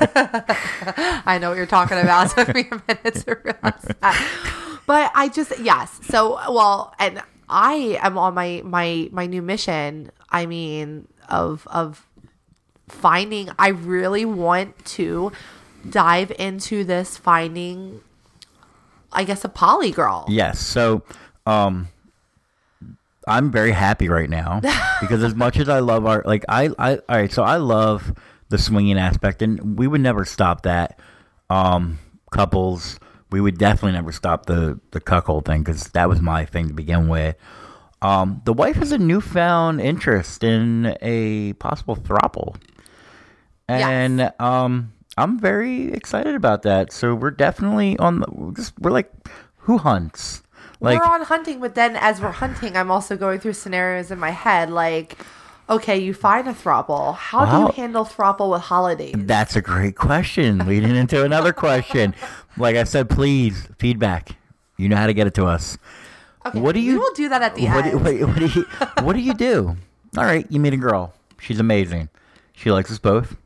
[0.00, 2.32] I know what you're talking about.
[2.38, 4.80] It took me a minute to realize that.
[4.86, 6.00] But I just, yes.
[6.04, 10.10] So, well, and I am on my, my, my new mission.
[10.30, 12.06] I mean, of, of
[12.88, 15.32] finding, I really want to
[15.88, 18.00] dive into this finding,
[19.12, 20.26] I guess, a poly girl.
[20.28, 20.60] Yes.
[20.60, 21.02] So,
[21.46, 21.88] um,
[23.28, 24.60] I'm very happy right now
[25.00, 28.14] because as much as I love our like I I all right, so I love
[28.48, 30.98] the swinging aspect, and we would never stop that.
[31.50, 31.98] Um,
[32.30, 32.98] couples,
[33.30, 36.74] we would definitely never stop the the cuckold thing because that was my thing to
[36.74, 37.36] begin with.
[38.00, 42.56] Um, the wife has a newfound interest in a possible throuple,
[43.68, 46.92] and um, I'm very excited about that.
[46.92, 48.20] So we're definitely on.
[48.20, 49.12] The, we're just we're like,
[49.56, 50.42] who hunts?
[50.80, 54.18] Like we're on hunting, but then as we're hunting, I'm also going through scenarios in
[54.18, 55.18] my head like,
[55.68, 57.14] okay, you find a throuple.
[57.14, 59.14] How do you handle throuple with holidays?
[59.16, 60.58] That's a great question.
[60.66, 62.14] Leading into another question.
[62.56, 64.30] Like I said, please feedback.
[64.76, 65.76] You know how to get it to us.
[66.46, 66.92] Okay, what do you?
[66.92, 68.04] We will do that at the what end.
[68.04, 68.66] Do, what, what do you?
[69.04, 69.76] What do you do?
[70.16, 71.12] All right, you meet a girl.
[71.40, 72.08] She's amazing.
[72.54, 73.36] She likes us both.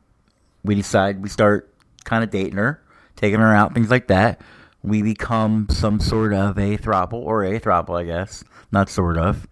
[0.65, 1.73] We decide we start
[2.05, 2.81] kind of dating her,
[3.17, 4.41] taking her out, things like that.
[4.83, 8.45] We become some sort of a throuple or a throuple, I guess.
[8.71, 9.47] Not sort of.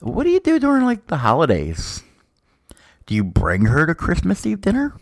[0.00, 2.02] What do you do during like the holidays?
[3.06, 4.94] Do you bring her to Christmas Eve dinner?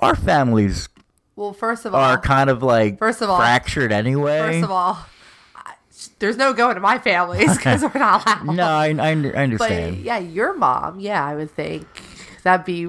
[0.00, 0.88] Our families
[1.36, 4.38] well, first of all, are kind of like First of all- fractured anyway.
[4.40, 4.98] first of all,
[6.18, 8.56] there's no going to my families because we're not allowed.
[8.56, 9.96] no, I, I, I but understand.
[9.98, 11.00] yeah, your mom.
[11.00, 11.86] Yeah, I would think
[12.42, 12.88] that'd be.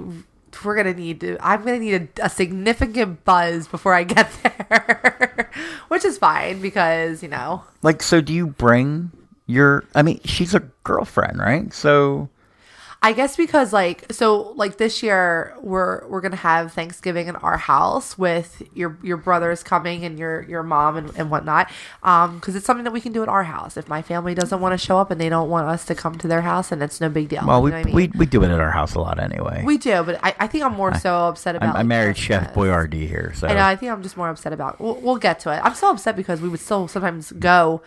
[0.63, 1.37] We're gonna need to.
[1.41, 4.31] I'm gonna need a, a significant buzz before I get
[4.69, 5.51] there,
[5.89, 9.11] which is fine because you know Like, so do you bring
[9.47, 9.85] your?
[9.93, 11.73] I mean, she's a girlfriend, right?
[11.73, 12.29] So
[13.05, 17.55] I guess because like so like this year we're we're gonna have Thanksgiving in our
[17.55, 21.69] house with your your brothers coming and your your mom and, and whatnot
[22.01, 24.59] um because it's something that we can do at our house if my family doesn't
[24.59, 26.81] want to show up and they don't want us to come to their house and
[26.81, 27.95] it's no big deal well, you we, know I mean?
[27.95, 29.61] we we do it at our house a lot anyway.
[29.63, 32.17] we do but I, I think I'm more so upset about I, I like, married
[32.17, 32.69] Chef Christmas.
[32.69, 33.61] Boyardee here, so I know.
[33.61, 34.81] I think I'm just more upset about.
[34.81, 35.61] We'll, we'll get to it.
[35.63, 37.83] I'm so upset because we would still sometimes go.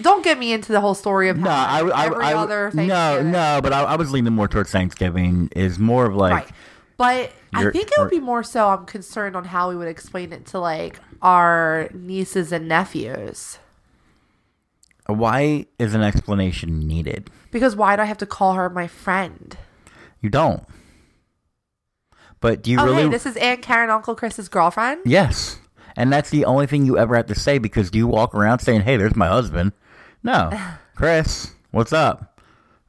[0.00, 2.86] Don't get me into the whole story of no, I, I, every I, other no,
[2.86, 3.32] Thanksgiving.
[3.32, 5.50] no, but I, I was leaning more towards Thanksgiving.
[5.54, 6.50] Is more of like right.
[6.96, 8.68] But I think it would be more so.
[8.68, 13.58] I'm concerned on how we would explain it to like our nieces and nephews.
[15.06, 17.30] why is an explanation needed?
[17.50, 19.56] Because why do I have to call her my friend?
[20.20, 20.64] You don't.
[22.40, 23.02] But do you Oh, really?
[23.04, 25.00] hey, this is Aunt Karen, Uncle Chris's girlfriend.
[25.04, 25.58] Yes.
[25.96, 28.60] And that's the only thing you ever have to say because do you walk around
[28.60, 29.72] saying, hey, there's my husband?
[30.22, 30.50] No.
[30.94, 32.40] Chris, what's up?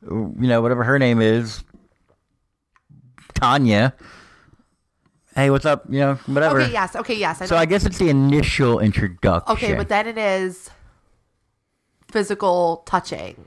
[0.01, 1.63] You know, whatever her name is.
[3.33, 3.93] Tanya.
[5.35, 5.85] Hey, what's up?
[5.89, 6.61] You know, whatever.
[6.61, 6.71] Okay.
[6.71, 6.95] Yes.
[6.95, 7.15] Okay.
[7.15, 7.41] Yes.
[7.41, 7.45] I.
[7.45, 9.51] So I guess it's the initial introduction.
[9.53, 10.69] okay, but then it is
[12.11, 13.43] physical touching.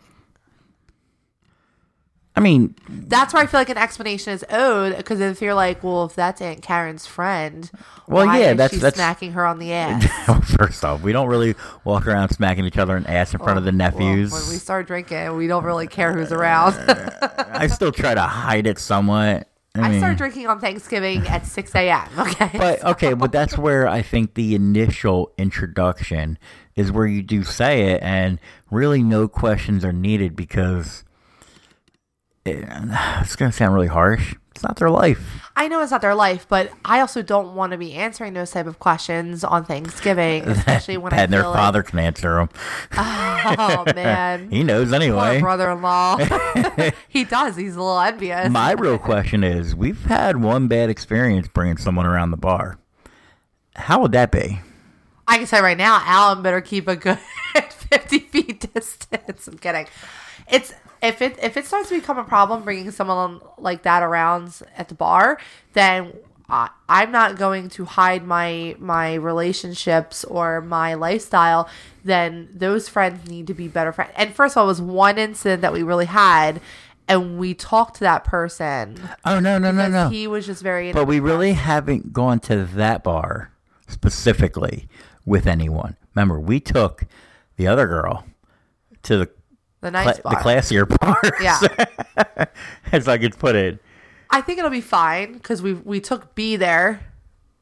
[2.37, 5.83] I mean, That's where I feel like an explanation is owed because if you're like,
[5.83, 7.71] well, if that's Aunt Karen's friend,
[8.07, 10.05] Well, why yeah, that's- that's- smacking her on the ass.
[10.59, 13.59] first off, we don't really walk around smacking each other in the ass in front
[13.59, 14.33] of the Well, nephews.
[14.33, 16.75] when we start drinking, we don't really care who's around.
[17.49, 19.49] I still try to hide it somewhat.
[19.75, 22.09] I, I mean, start drinking on Thanksgiving at 6 a.m.
[22.19, 22.51] Okay.
[22.59, 26.39] But okay, but that's where I think the initial introduction
[26.77, 28.39] is where you do say it, and
[28.71, 31.05] really no questions are needed because
[32.47, 34.35] it's going to sound really harsh.
[34.53, 35.43] It's not their life.
[35.55, 38.51] I know it's not their life, but I also don't want to be answering those
[38.51, 42.49] type of questions on Thanksgiving, especially when and their feel father can answer them.
[42.97, 45.41] Oh man, He knows anyway.
[45.41, 46.19] brother-in-law.
[47.09, 47.57] he does.
[47.57, 48.49] He's a little envious.
[48.51, 52.79] My real question is: We've had one bad experience bringing someone around the bar.
[53.75, 54.61] How would that be?
[55.29, 57.19] I can say right now, Alan better keep a good
[57.91, 59.49] 50 feet distance.
[59.49, 59.87] I'm kidding.
[60.49, 60.73] It's
[61.07, 64.89] if it if it starts to become a problem bringing someone like that around at
[64.89, 65.39] the bar,
[65.73, 66.13] then
[66.49, 71.69] I, I'm not going to hide my my relationships or my lifestyle.
[72.05, 74.13] Then those friends need to be better friends.
[74.17, 76.61] And first of all, it was one incident that we really had,
[77.09, 79.01] and we talked to that person.
[79.25, 80.09] Oh no no no no!
[80.09, 80.93] He was just very.
[80.93, 83.51] But we really haven't gone to that bar
[83.89, 84.89] specifically
[85.25, 85.97] with anyone.
[86.15, 87.05] Remember, we took
[87.57, 88.25] the other girl
[89.03, 89.31] to the
[89.87, 91.33] the nice Cla- the classier bars.
[91.41, 92.47] Yeah.
[92.93, 93.79] as I could put it.
[94.31, 97.01] I think it'll be fine because we we took B there,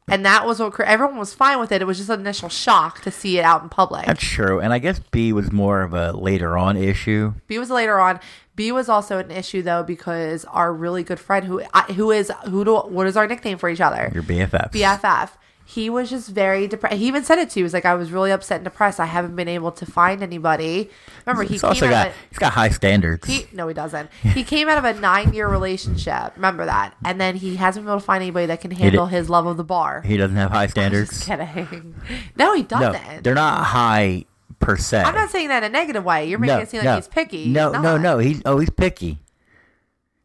[0.09, 1.83] and that was what everyone was fine with it.
[1.83, 4.07] It was just an initial shock to see it out in public.
[4.07, 7.35] That's true, and I guess B was more of a later on issue.
[7.47, 8.18] B was later on.
[8.57, 11.61] B was also an issue though because our really good friend who
[11.95, 14.11] who is who do what is our nickname for each other?
[14.14, 14.72] Your BFF.
[14.72, 15.31] BFF.
[15.67, 16.97] He was just very depressed.
[16.97, 17.62] He even said it to you.
[17.62, 19.01] He was like, I was really upset and depressed.
[19.01, 20.91] I haven't been able to find anybody.
[21.25, 23.27] Remember, he He's came also out got of a, he's got high standards.
[23.27, 24.11] he no, he doesn't.
[24.23, 26.33] He came out of a nine year relationship.
[26.37, 29.31] Remember that, and then he hasn't been able to find anybody that can handle his
[29.31, 30.03] love of the bar.
[30.03, 31.25] he doesn't have high Just standards.
[31.25, 31.95] kidding.
[32.37, 33.25] No, he No, doesn't.
[33.25, 34.27] they're not high
[34.61, 35.03] per se.
[35.03, 36.29] I'm not saying that in a negative way.
[36.29, 37.49] You're making it seem like he's picky.
[37.49, 38.19] No, He's no, no.
[38.19, 39.19] He's oh, he's picky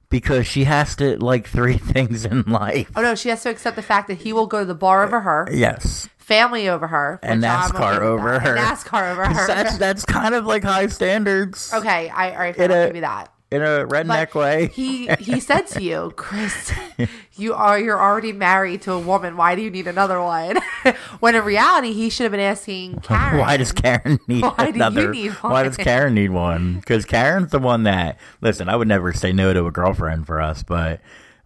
[0.10, 2.92] because she has to like three things in life.
[2.96, 5.04] Oh no, she has to accept the fact that he will go to the bar
[5.04, 8.56] over her, Yes, family over her, and NASCAR over her.
[8.56, 9.48] NASCAR over her.
[9.48, 13.02] That's that's kind of like high standards okay, I all right, fine, I'll give you
[13.02, 13.34] that.
[13.52, 14.68] In a But redneck way.
[14.68, 16.72] he he said to you, Chris,
[17.36, 19.38] you are you're already married to a woman.
[19.38, 20.58] Why do you need another one?
[21.20, 23.40] when in reality, he should have been asking Karen.
[23.40, 25.12] Why does Karen need Why do you another?
[25.12, 25.78] need Why does?
[25.78, 26.76] Karen need one?
[26.76, 28.70] Because Karen's the one that listen.
[28.70, 31.02] I would never say no to a girlfriend for us, but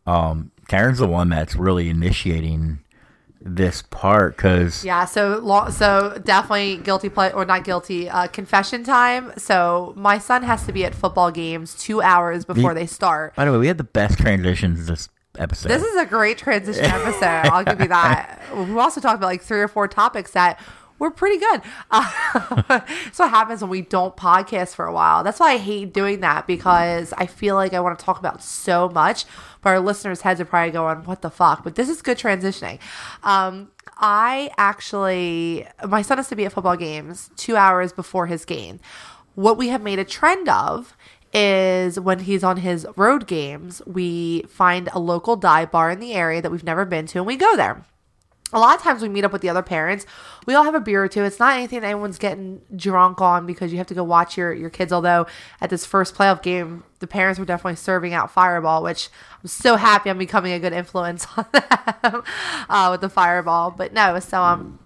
[0.05, 2.79] um, Karen's the one that's really initiating
[3.43, 4.37] this part.
[4.37, 8.09] Because Yeah, so so definitely guilty play or not guilty.
[8.09, 9.33] Uh, confession time.
[9.37, 13.35] So my son has to be at football games two hours before they start.
[13.35, 15.69] by the way, we had the best transitions this episode.
[15.69, 17.49] This is a great transition episode.
[17.51, 18.39] I'll give you that.
[18.53, 20.59] We also talked about like three or four topics that
[21.03, 21.61] were pretty good.
[21.91, 25.23] That's what happens when we don't podcast for a while.
[25.23, 28.41] That's why I hate doing that because I feel like I want to talk about
[28.41, 29.25] so much,
[29.61, 32.79] but our listeners' heads are probably going, "What the fuck?" But this is good transitioning.
[33.21, 38.45] Um, I actually, my son has to be at football games two hours before his
[38.45, 38.79] game.
[39.35, 40.95] What we have made a trend of
[41.33, 46.13] is when he's on his road games, we find a local dive bar in the
[46.13, 47.83] area that we've never been to and we go there.
[48.53, 50.05] A lot of times we meet up with the other parents.
[50.45, 51.23] We all have a beer or two.
[51.23, 54.69] It's not anything anyone's getting drunk on because you have to go watch your, your
[54.69, 54.93] kids.
[54.93, 55.25] Although
[55.59, 59.09] at this first playoff game, the parents were definitely serving out Fireball, which
[59.41, 62.23] I'm so happy I'm becoming a good influence on them
[62.69, 63.71] uh, with the Fireball.
[63.71, 64.79] But no, so um,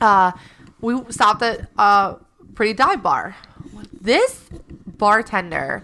[0.00, 0.32] uh,
[0.80, 2.16] we stopped at a
[2.54, 3.36] pretty dive bar.
[3.92, 4.48] This
[4.86, 5.82] bartender,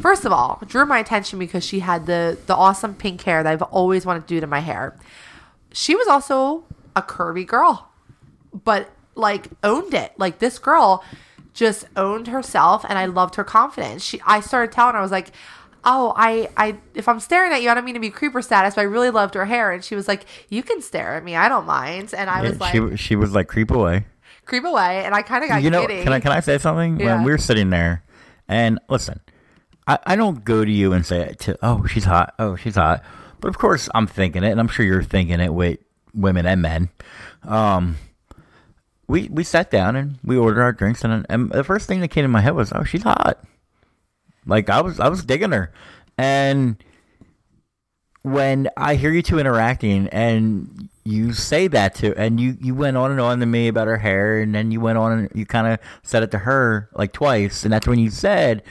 [0.00, 3.52] first of all, drew my attention because she had the the awesome pink hair that
[3.52, 4.98] I've always wanted to do to my hair.
[5.72, 6.64] She was also
[6.96, 7.90] a curvy girl,
[8.52, 10.12] but like owned it.
[10.18, 11.04] Like this girl
[11.54, 14.04] just owned herself, and I loved her confidence.
[14.04, 15.32] She, I started telling her, I was like.
[15.84, 18.74] Oh, I, I, if I'm staring at you, I don't mean to be creeper status,
[18.74, 19.70] but I really loved her hair.
[19.70, 21.36] And she was like, You can stare at me.
[21.36, 22.12] I don't mind.
[22.12, 24.04] And I was like, she she was like creep away.
[24.44, 26.02] creep away, and I kind of got you know, giddy.
[26.02, 26.98] can I can I say something?
[26.98, 27.14] Yeah.
[27.14, 28.02] When we were sitting there,
[28.48, 29.20] and listen,
[29.86, 33.04] I, I don't go to you and say to oh she's hot, oh she's hot,
[33.40, 35.78] but of course I'm thinking it, and I'm sure you're thinking it with
[36.14, 36.88] women and men.
[37.44, 37.96] Um,
[39.06, 42.08] we we sat down and we ordered our drinks, and and the first thing that
[42.08, 43.42] came to my head was oh she's hot,
[44.46, 45.72] like I was I was digging her,
[46.16, 46.82] and
[48.22, 52.96] when I hear you two interacting and you say that to, and you, you went
[52.96, 55.46] on and on to me about her hair, and then you went on and you
[55.46, 58.62] kind of said it to her like twice, and that's when you said,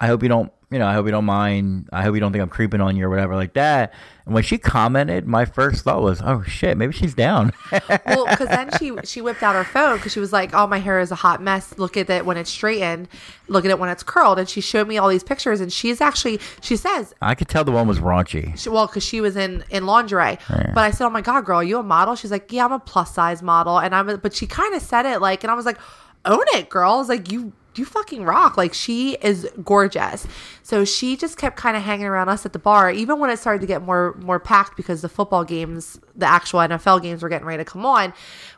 [0.00, 1.88] "I hope you don't, you know, I hope you don't mind.
[1.92, 3.92] I hope you don't think I'm creeping on you or whatever like that."
[4.26, 7.52] And when she commented, my first thought was, "Oh shit, maybe she's down."
[8.06, 10.78] well, because then she she whipped out her phone because she was like, "Oh, my
[10.78, 11.78] hair is a hot mess.
[11.78, 13.08] Look at it when it's straightened.
[13.48, 16.00] Look at it when it's curled." And she showed me all these pictures, and she's
[16.00, 18.58] actually she says, I could tell the one was raunchy.
[18.58, 21.58] she, "Well, because she was in in lingerie." But I said, "Oh my god, girl,
[21.58, 24.08] are you a model?" She's like, "Yeah, I'm a plus size model," and I'm.
[24.08, 25.78] A, but she kind of said it like, and I was like,
[26.24, 28.56] "Own it, girl." I was like, "You." You fucking rock.
[28.56, 30.26] Like, she is gorgeous.
[30.62, 33.38] So she just kept kind of hanging around us at the bar, even when it
[33.38, 37.28] started to get more more packed because the football games, the actual NFL games were
[37.28, 38.14] getting ready to come on.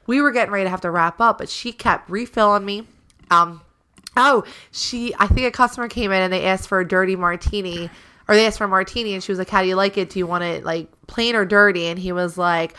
[0.06, 2.86] We were getting ready to have to wrap up, but she kept refilling me.
[3.30, 3.62] Um,
[4.16, 7.90] oh, she, I think a customer came in and they asked for a dirty martini,
[8.28, 10.10] or they asked for a martini, and she was like, "How do you like it?
[10.10, 12.74] Do you want it like plain or dirty?" And he was like.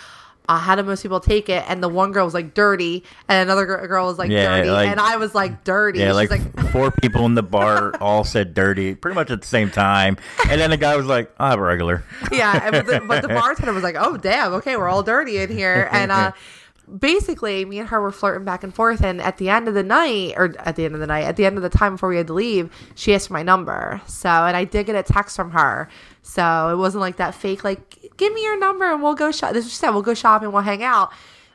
[0.49, 1.63] Uh, how do most people take it?
[1.67, 4.69] And the one girl was like dirty, and another gir- girl was like Yeah, dirty,
[4.69, 5.99] like- and I was like dirty.
[5.99, 9.47] Yeah, She's like, four people in the bar all said dirty, pretty much at the
[9.47, 10.17] same time,
[10.49, 13.73] and then the guy was like, "I have a regular." yeah, the, but the bartender
[13.73, 16.31] was like, "Oh, damn, okay, we're all dirty in here." And uh,
[16.99, 19.03] basically, me and her were flirting back and forth.
[19.03, 21.35] And at the end of the night, or at the end of the night, at
[21.35, 24.01] the end of the time before we had to leave, she asked for my number.
[24.07, 25.89] So, and I did get a text from her.
[26.21, 29.53] So it wasn't like that fake, like, "Give me your number and we'll go shop."
[29.53, 31.11] This is what she said, "We'll go shopping, we'll hang out."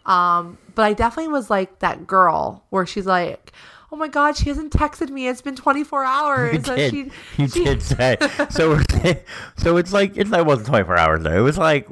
[0.07, 3.53] Um, but I definitely was like that girl where she's like,
[3.93, 5.29] "Oh my god, she hasn't texted me.
[5.29, 6.91] It's been 24 hours." You So did.
[6.91, 7.11] she-
[7.43, 8.17] you she- did say
[8.51, 8.81] so.
[9.59, 11.37] So it's like it's it wasn't twenty four hours though.
[11.37, 11.87] It was like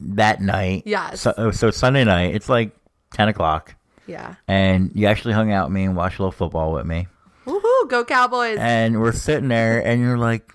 [0.00, 0.84] that night.
[0.86, 1.22] Yes.
[1.22, 2.34] So, oh, so Sunday night.
[2.34, 2.70] It's like
[3.12, 3.74] ten o'clock,
[4.06, 4.34] Yeah.
[4.46, 7.06] and you actually hung out with me and watched a little football with me.
[7.46, 7.88] Woohoo!
[7.88, 8.58] Go Cowboys!
[8.60, 10.52] And we're sitting there, and you're like,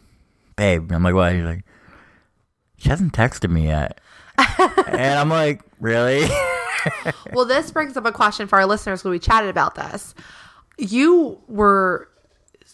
[0.55, 1.65] "Babe," I'm like, "What?" You're like,
[2.77, 3.99] "She hasn't texted me yet."
[4.87, 6.27] and I'm like, "Really?"
[7.33, 10.13] well, this brings up a question for our listeners when we chatted about this.
[10.77, 12.09] You were,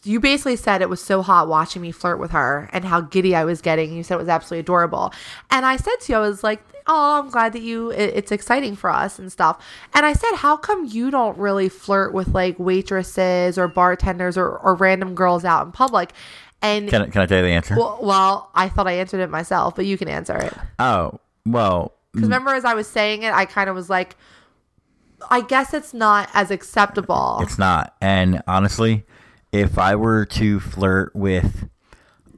[0.04, 3.36] you basically said it was so hot watching me flirt with her and how giddy
[3.36, 3.94] I was getting.
[3.94, 5.14] You said it was absolutely adorable.
[5.52, 8.32] And I said to you, I was like, oh, I'm glad that you, it, it's
[8.32, 9.64] exciting for us and stuff.
[9.94, 14.58] And I said, how come you don't really flirt with like waitresses or bartenders or,
[14.58, 16.14] or random girls out in public?
[16.62, 17.76] And can I, Can I tell you the answer?
[17.76, 20.54] well, well, I thought I answered it myself, but you can answer it.
[20.80, 22.32] oh, well, Because mm.
[22.32, 24.16] remember, as I was saying it, I kind of was like,
[25.30, 27.40] I guess it's not as acceptable.
[27.42, 27.96] It's not.
[28.02, 29.06] And honestly,
[29.52, 31.70] if I were to flirt with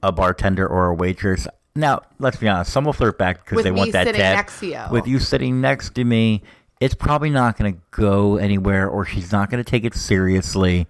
[0.04, 3.72] a bartender or a waitress, now let's be honest, some will flirt back because they
[3.72, 4.36] want that sitting tip.
[4.36, 4.82] next to you.
[4.92, 6.42] With you sitting next to me,
[6.80, 10.88] it's probably not going to go anywhere, or she's not going to take it seriously.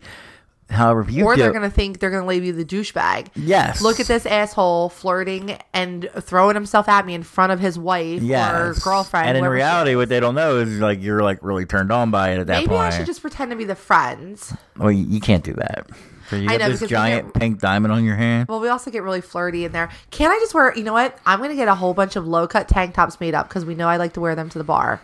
[0.70, 2.64] However, if you or do, they're going to think they're going to label you the
[2.64, 3.28] douchebag.
[3.36, 7.78] yes, Look at this asshole flirting and throwing himself at me in front of his
[7.78, 9.28] wife or girlfriend.
[9.28, 12.30] And in reality, what they don't know is like you're like really turned on by
[12.30, 12.84] it at that maybe point.
[12.84, 14.54] Maybe I should just pretend to be the friends.
[14.78, 15.90] well, you, you can't do that.
[16.32, 18.48] So you I know, this giant pink diamond on your hand.
[18.48, 19.90] Well, we also get really flirty in there.
[20.12, 20.74] Can I just wear?
[20.74, 21.20] You know what?
[21.26, 23.66] I'm going to get a whole bunch of low cut tank tops made up because
[23.66, 25.02] we know I like to wear them to the bar.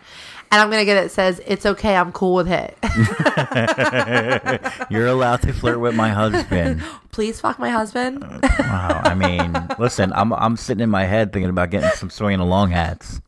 [0.50, 1.94] And I'm going to get it says it's okay.
[1.94, 2.78] I'm cool with it.
[4.90, 6.82] You're allowed to flirt with my husband.
[7.12, 8.24] Please fuck my husband.
[8.24, 9.02] Uh, wow.
[9.04, 12.70] I mean, listen, I'm I'm sitting in my head thinking about getting some swinging along
[12.70, 13.20] hats.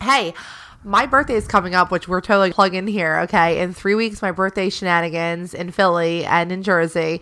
[0.00, 0.32] hey,
[0.84, 3.20] my birthday is coming up, which we're totally plugging here.
[3.20, 7.20] Okay, in three weeks, my birthday shenanigans in Philly and in Jersey.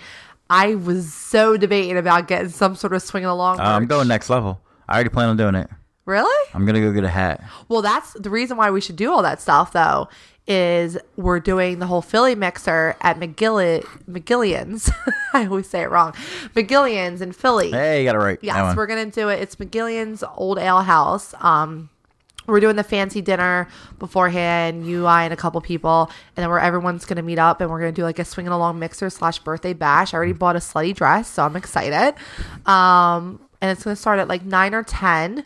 [0.48, 3.60] I was so debating about getting some sort of swinging along.
[3.60, 4.60] Uh, I'm going next level.
[4.88, 5.70] I already plan on doing it.
[6.06, 6.50] Really?
[6.54, 7.42] I'm gonna go get a hat.
[7.68, 10.08] Well, that's the reason why we should do all that stuff, though.
[10.48, 14.90] Is we're doing the whole Philly mixer at McGill McGillian's.
[15.32, 16.12] I always say it wrong.
[16.56, 17.70] McGillin's in Philly.
[17.70, 18.38] Hey, you got it right.
[18.42, 19.40] Yes, we're gonna do it.
[19.40, 21.32] It's McGillin's Old Ale House.
[21.38, 21.90] Um,
[22.46, 23.68] we're doing the fancy dinner
[23.98, 24.86] beforehand.
[24.86, 27.80] You, I, and a couple people, and then where everyone's gonna meet up, and we're
[27.80, 30.12] gonna do like a swinging along mixer slash birthday bash.
[30.14, 32.14] I already bought a slutty dress, so I'm excited.
[32.66, 35.44] Um, and it's gonna start at like nine or ten.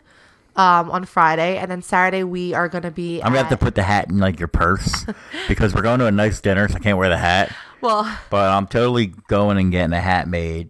[0.57, 3.21] Um, on Friday, and then Saturday we are gonna be.
[3.21, 5.05] I'm gonna have to put the hat in like your purse
[5.49, 7.53] because we're going to a nice dinner, so I can't wear the hat.
[7.81, 10.69] well, But I'm totally going and getting a hat made.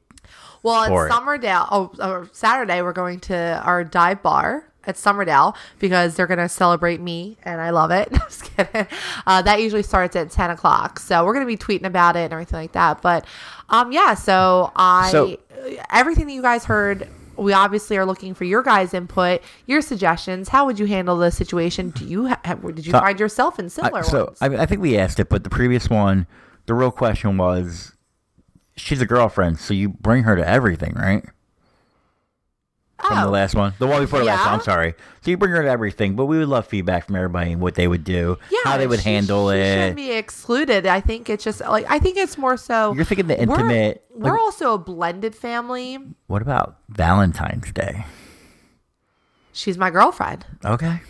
[0.63, 1.11] Well, at it.
[1.11, 6.49] Summerdale, oh, Saturday we're going to our dive bar at Summerdale because they're going to
[6.49, 8.11] celebrate me, and I love it.
[8.13, 8.87] Just kidding.
[9.25, 12.19] Uh, that usually starts at ten o'clock, so we're going to be tweeting about it
[12.21, 13.01] and everything like that.
[13.01, 13.25] But,
[13.69, 15.37] um, yeah, so I So-
[15.91, 17.07] everything that you guys heard.
[17.37, 20.47] We obviously are looking for your guys' input, your suggestions.
[20.47, 21.89] How would you handle the situation?
[21.89, 24.37] Do you ha- did you So- find yourself in I- similar so ones?
[24.39, 26.27] I, I think we asked it, but the previous one,
[26.65, 27.91] the real question was,
[28.77, 31.25] she's a girlfriend, so you bring her to everything, right?
[33.03, 33.29] From the Oh.
[33.29, 34.53] last one, the one before the last one.
[34.55, 34.95] I'm sorry.
[35.21, 37.75] So you bring her to everything, but we would love feedback from everybody and what
[37.75, 39.73] they would do, yeah, how they would she- handle she it.
[39.73, 40.85] Shouldn't be excluded.
[40.85, 42.93] I think it's just like I think it's more so.
[42.93, 44.05] You're thinking the We're- intimate.
[44.15, 45.97] We're, also a blended family.
[46.27, 48.05] what about Valentine's Day?
[49.51, 50.45] She's my girlfriend.
[50.63, 51.01] Okay.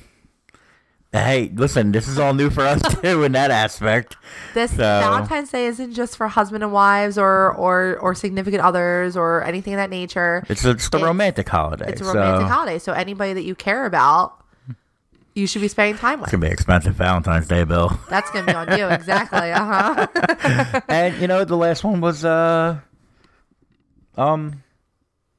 [1.23, 4.17] Hey, listen, this is all new for us too in that aspect.
[4.53, 9.15] This So- Valentine's Day isn't just for husband and wives or or or significant others
[9.15, 10.43] or anything of that nature.
[10.49, 11.89] It's a, it's the It's- romantic holiday.
[11.89, 14.33] It's a romantic so holiday, so anybody that you care about,
[15.35, 16.27] you should be spending time with.
[16.27, 17.97] It's gonna be expensive Valentine's Day bill.
[18.09, 19.51] That's gonna be on you, exactly.
[19.51, 20.81] Uh huh.
[20.87, 22.79] and you know the last one was uh
[24.17, 24.63] um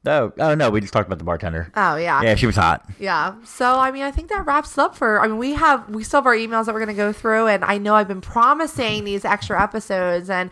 [0.07, 1.71] oh oh no we just talked about the bartender.
[1.75, 2.23] Oh yeah.
[2.23, 2.89] Yeah, she was hot.
[2.99, 3.35] Yeah.
[3.45, 5.21] So I mean, I think that wraps up for.
[5.21, 7.49] I mean, we have we still have our emails that we're going to go through,
[7.49, 10.51] and I know I've been promising these extra episodes, and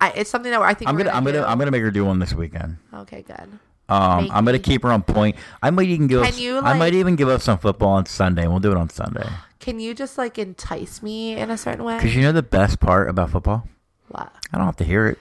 [0.00, 1.44] I, it's something that I think I'm we're gonna I'm gonna do.
[1.44, 2.76] I'm gonna make her do one this weekend.
[2.92, 3.48] Okay, good.
[3.88, 5.36] Um, I'm gonna keep her on point.
[5.62, 8.06] I might even give Can us, you, I might even give us some football on
[8.06, 8.42] Sunday.
[8.42, 9.28] and We'll do it on Sunday.
[9.60, 11.98] Can you just like entice me in a certain way?
[12.00, 13.68] Cause you know the best part about football,
[14.08, 14.32] What?
[14.52, 15.18] I don't have to hear it.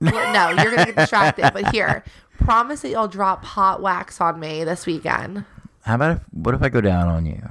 [0.00, 1.50] Well, no, you're gonna get distracted.
[1.52, 2.02] But here,
[2.38, 5.44] promise that you'll drop hot wax on me this weekend.
[5.82, 7.42] How about if, what if I go down on you?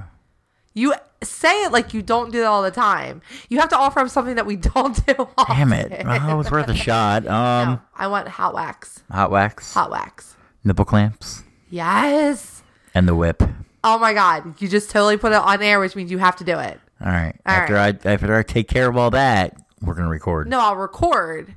[0.74, 3.20] You say it like you don't do it all the time.
[3.50, 5.28] You have to offer up something that we don't do.
[5.36, 5.56] Often.
[5.56, 6.04] Damn it!
[6.06, 7.26] Oh, it's worth a shot.
[7.26, 9.02] Um, No, I want hot wax.
[9.10, 10.34] hot wax, Hot wax.
[10.64, 12.62] nipple clamps, Yes.
[12.94, 13.42] and the whip.
[13.84, 16.44] Oh my god, you just totally put it on air, which means you have to
[16.44, 16.80] do it.
[17.04, 17.34] All right.
[17.44, 20.48] All after I after I take care of all that, we're gonna record.
[20.48, 21.54] No, I'll record.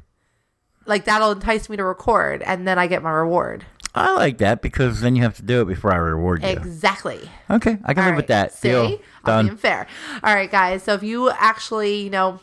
[0.86, 3.65] Like that'll entice me to record, and then I get my reward.
[3.95, 6.49] I like that because then you have to do it before I reward you.
[6.49, 7.29] Exactly.
[7.49, 8.51] Okay, I can All live with that.
[8.53, 8.99] See, Deal.
[9.23, 9.57] I'm being Done.
[9.57, 9.88] fair.
[10.21, 10.83] All right, guys.
[10.83, 12.39] So if you actually, you know,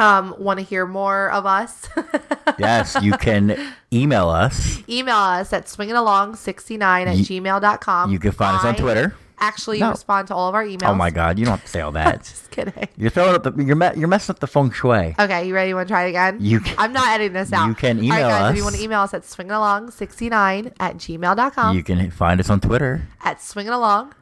[0.00, 1.88] um, want to hear more of us,
[2.58, 3.56] yes, you can
[3.92, 4.82] email us.
[4.88, 8.10] email us at swingingalong69 at You- gmail.com.
[8.10, 9.14] You can find us on Twitter.
[9.44, 9.90] Actually, No.
[9.90, 10.88] respond to all of our emails.
[10.88, 12.18] Oh my God, you don't have to say all that.
[12.30, 12.88] Just kidding.
[12.96, 15.14] You're throwing up the you're me- you're messing up the feng shui.
[15.18, 15.68] Okay, you ready?
[15.68, 16.38] You want to try it again?
[16.40, 17.66] You can- I'm not editing this out.
[17.68, 18.64] you can All right, email guys, If you us.
[18.64, 21.76] want to email us at swingingalong69 at gmail.com.
[21.76, 23.02] You can find us on Twitter.
[23.22, 24.12] at swingingalong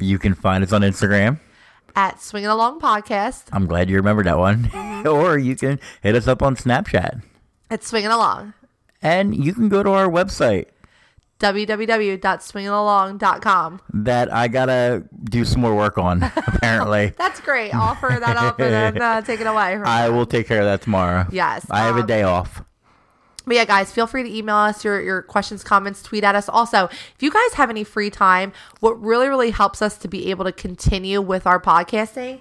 [0.00, 1.38] You can find us on Instagram.
[1.94, 4.64] at swingingalong podcast I'm glad you remembered that one.
[4.66, 5.08] Mm-hmm.
[5.14, 7.22] or you can hit us up on Snapchat.
[7.70, 8.54] at swingingalong.
[9.02, 10.66] And you can go to our website
[11.38, 13.80] www.swingingalong.com.
[13.92, 17.12] that I gotta do some more work on, apparently.
[17.18, 17.74] That's great.
[17.74, 19.76] I'll offer that up and then uh, take it away.
[19.84, 21.26] I will take care of that tomorrow.
[21.30, 22.62] Yes, I have a um, day off.
[23.46, 26.48] But yeah, guys, feel free to email us your, your questions, comments, tweet at us.
[26.48, 30.30] Also, if you guys have any free time, what really, really helps us to be
[30.30, 32.40] able to continue with our podcasting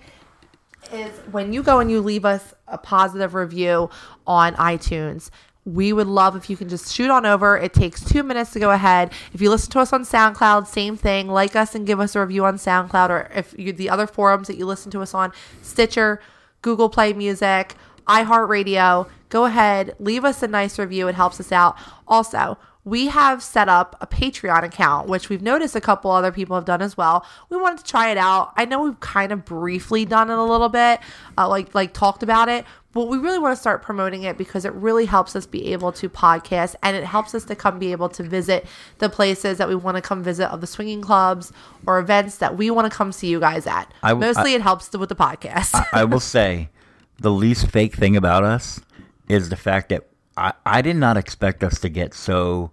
[0.92, 3.90] is when you go and you leave us a positive review
[4.26, 5.30] on iTunes.
[5.66, 7.58] We would love if you can just shoot on over.
[7.58, 9.12] It takes two minutes to go ahead.
[9.34, 11.28] If you listen to us on SoundCloud, same thing.
[11.28, 14.48] Like us and give us a review on SoundCloud, or if you the other forums
[14.48, 16.22] that you listen to us on, Stitcher,
[16.62, 17.76] Google Play Music,
[18.08, 19.10] iHeartRadio.
[19.30, 21.08] Go ahead, leave us a nice review.
[21.08, 21.76] It helps us out.
[22.08, 26.56] Also, we have set up a Patreon account, which we've noticed a couple other people
[26.56, 27.26] have done as well.
[27.50, 28.54] We wanted to try it out.
[28.56, 31.00] I know we've kind of briefly done it a little bit,
[31.38, 32.64] uh, like like talked about it,
[32.94, 35.92] but we really want to start promoting it because it really helps us be able
[35.94, 38.68] to podcast and it helps us to come be able to visit
[39.00, 41.52] the places that we want to come visit of the swinging clubs
[41.88, 43.92] or events that we want to come see you guys at.
[44.04, 45.84] I- Mostly, it helps with the podcast.
[45.92, 46.70] I will say
[47.18, 48.80] the least fake thing about us
[49.28, 50.08] is the fact that
[50.38, 52.72] I, I did not expect us to get so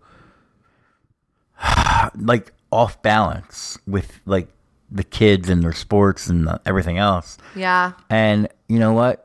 [2.19, 4.49] like off balance with like
[4.91, 7.39] the kids and their sports and the, everything else.
[7.55, 7.93] yeah.
[8.11, 9.25] And you know what?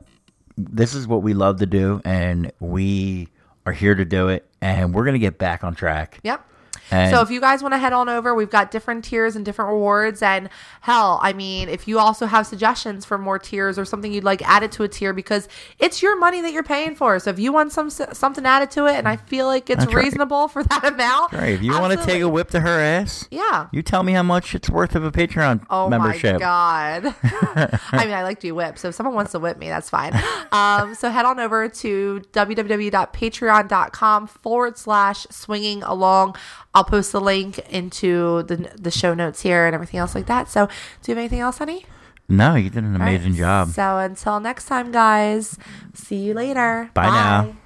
[0.56, 3.28] This is what we love to do, and we
[3.64, 6.18] are here to do it, and we're gonna get back on track.
[6.24, 6.44] Yep.
[6.90, 9.44] And so if you guys want to head on over, we've got different tiers and
[9.44, 10.22] different rewards.
[10.22, 10.48] And
[10.80, 14.42] hell, I mean, if you also have suggestions for more tiers or something you'd like
[14.48, 17.18] added to a tier, because it's your money that you're paying for.
[17.18, 19.94] So if you want some something added to it, and I feel like it's That's
[19.94, 20.04] right.
[20.04, 23.28] reasonable for that amount, Right, if you want to take a whip to her ass,
[23.30, 23.68] yeah.
[23.72, 25.66] you tell me how much it's worth of a Patreon membership.
[25.70, 26.32] Oh membership.
[26.34, 27.14] my god!
[27.92, 29.90] I mean, I like to be whipped, so if someone wants to whip me, that's
[29.90, 30.12] fine.
[30.52, 36.36] Um, so head on over to www.patreon.com forward slash swinging along.
[36.78, 40.48] I'll post the link into the the show notes here and everything else like that.
[40.48, 40.72] So, do
[41.10, 41.84] you have anything else, honey?
[42.28, 43.38] No, you did an amazing right.
[43.38, 43.68] job.
[43.70, 45.58] So until next time, guys.
[45.94, 46.90] See you later.
[46.94, 47.56] Bye now.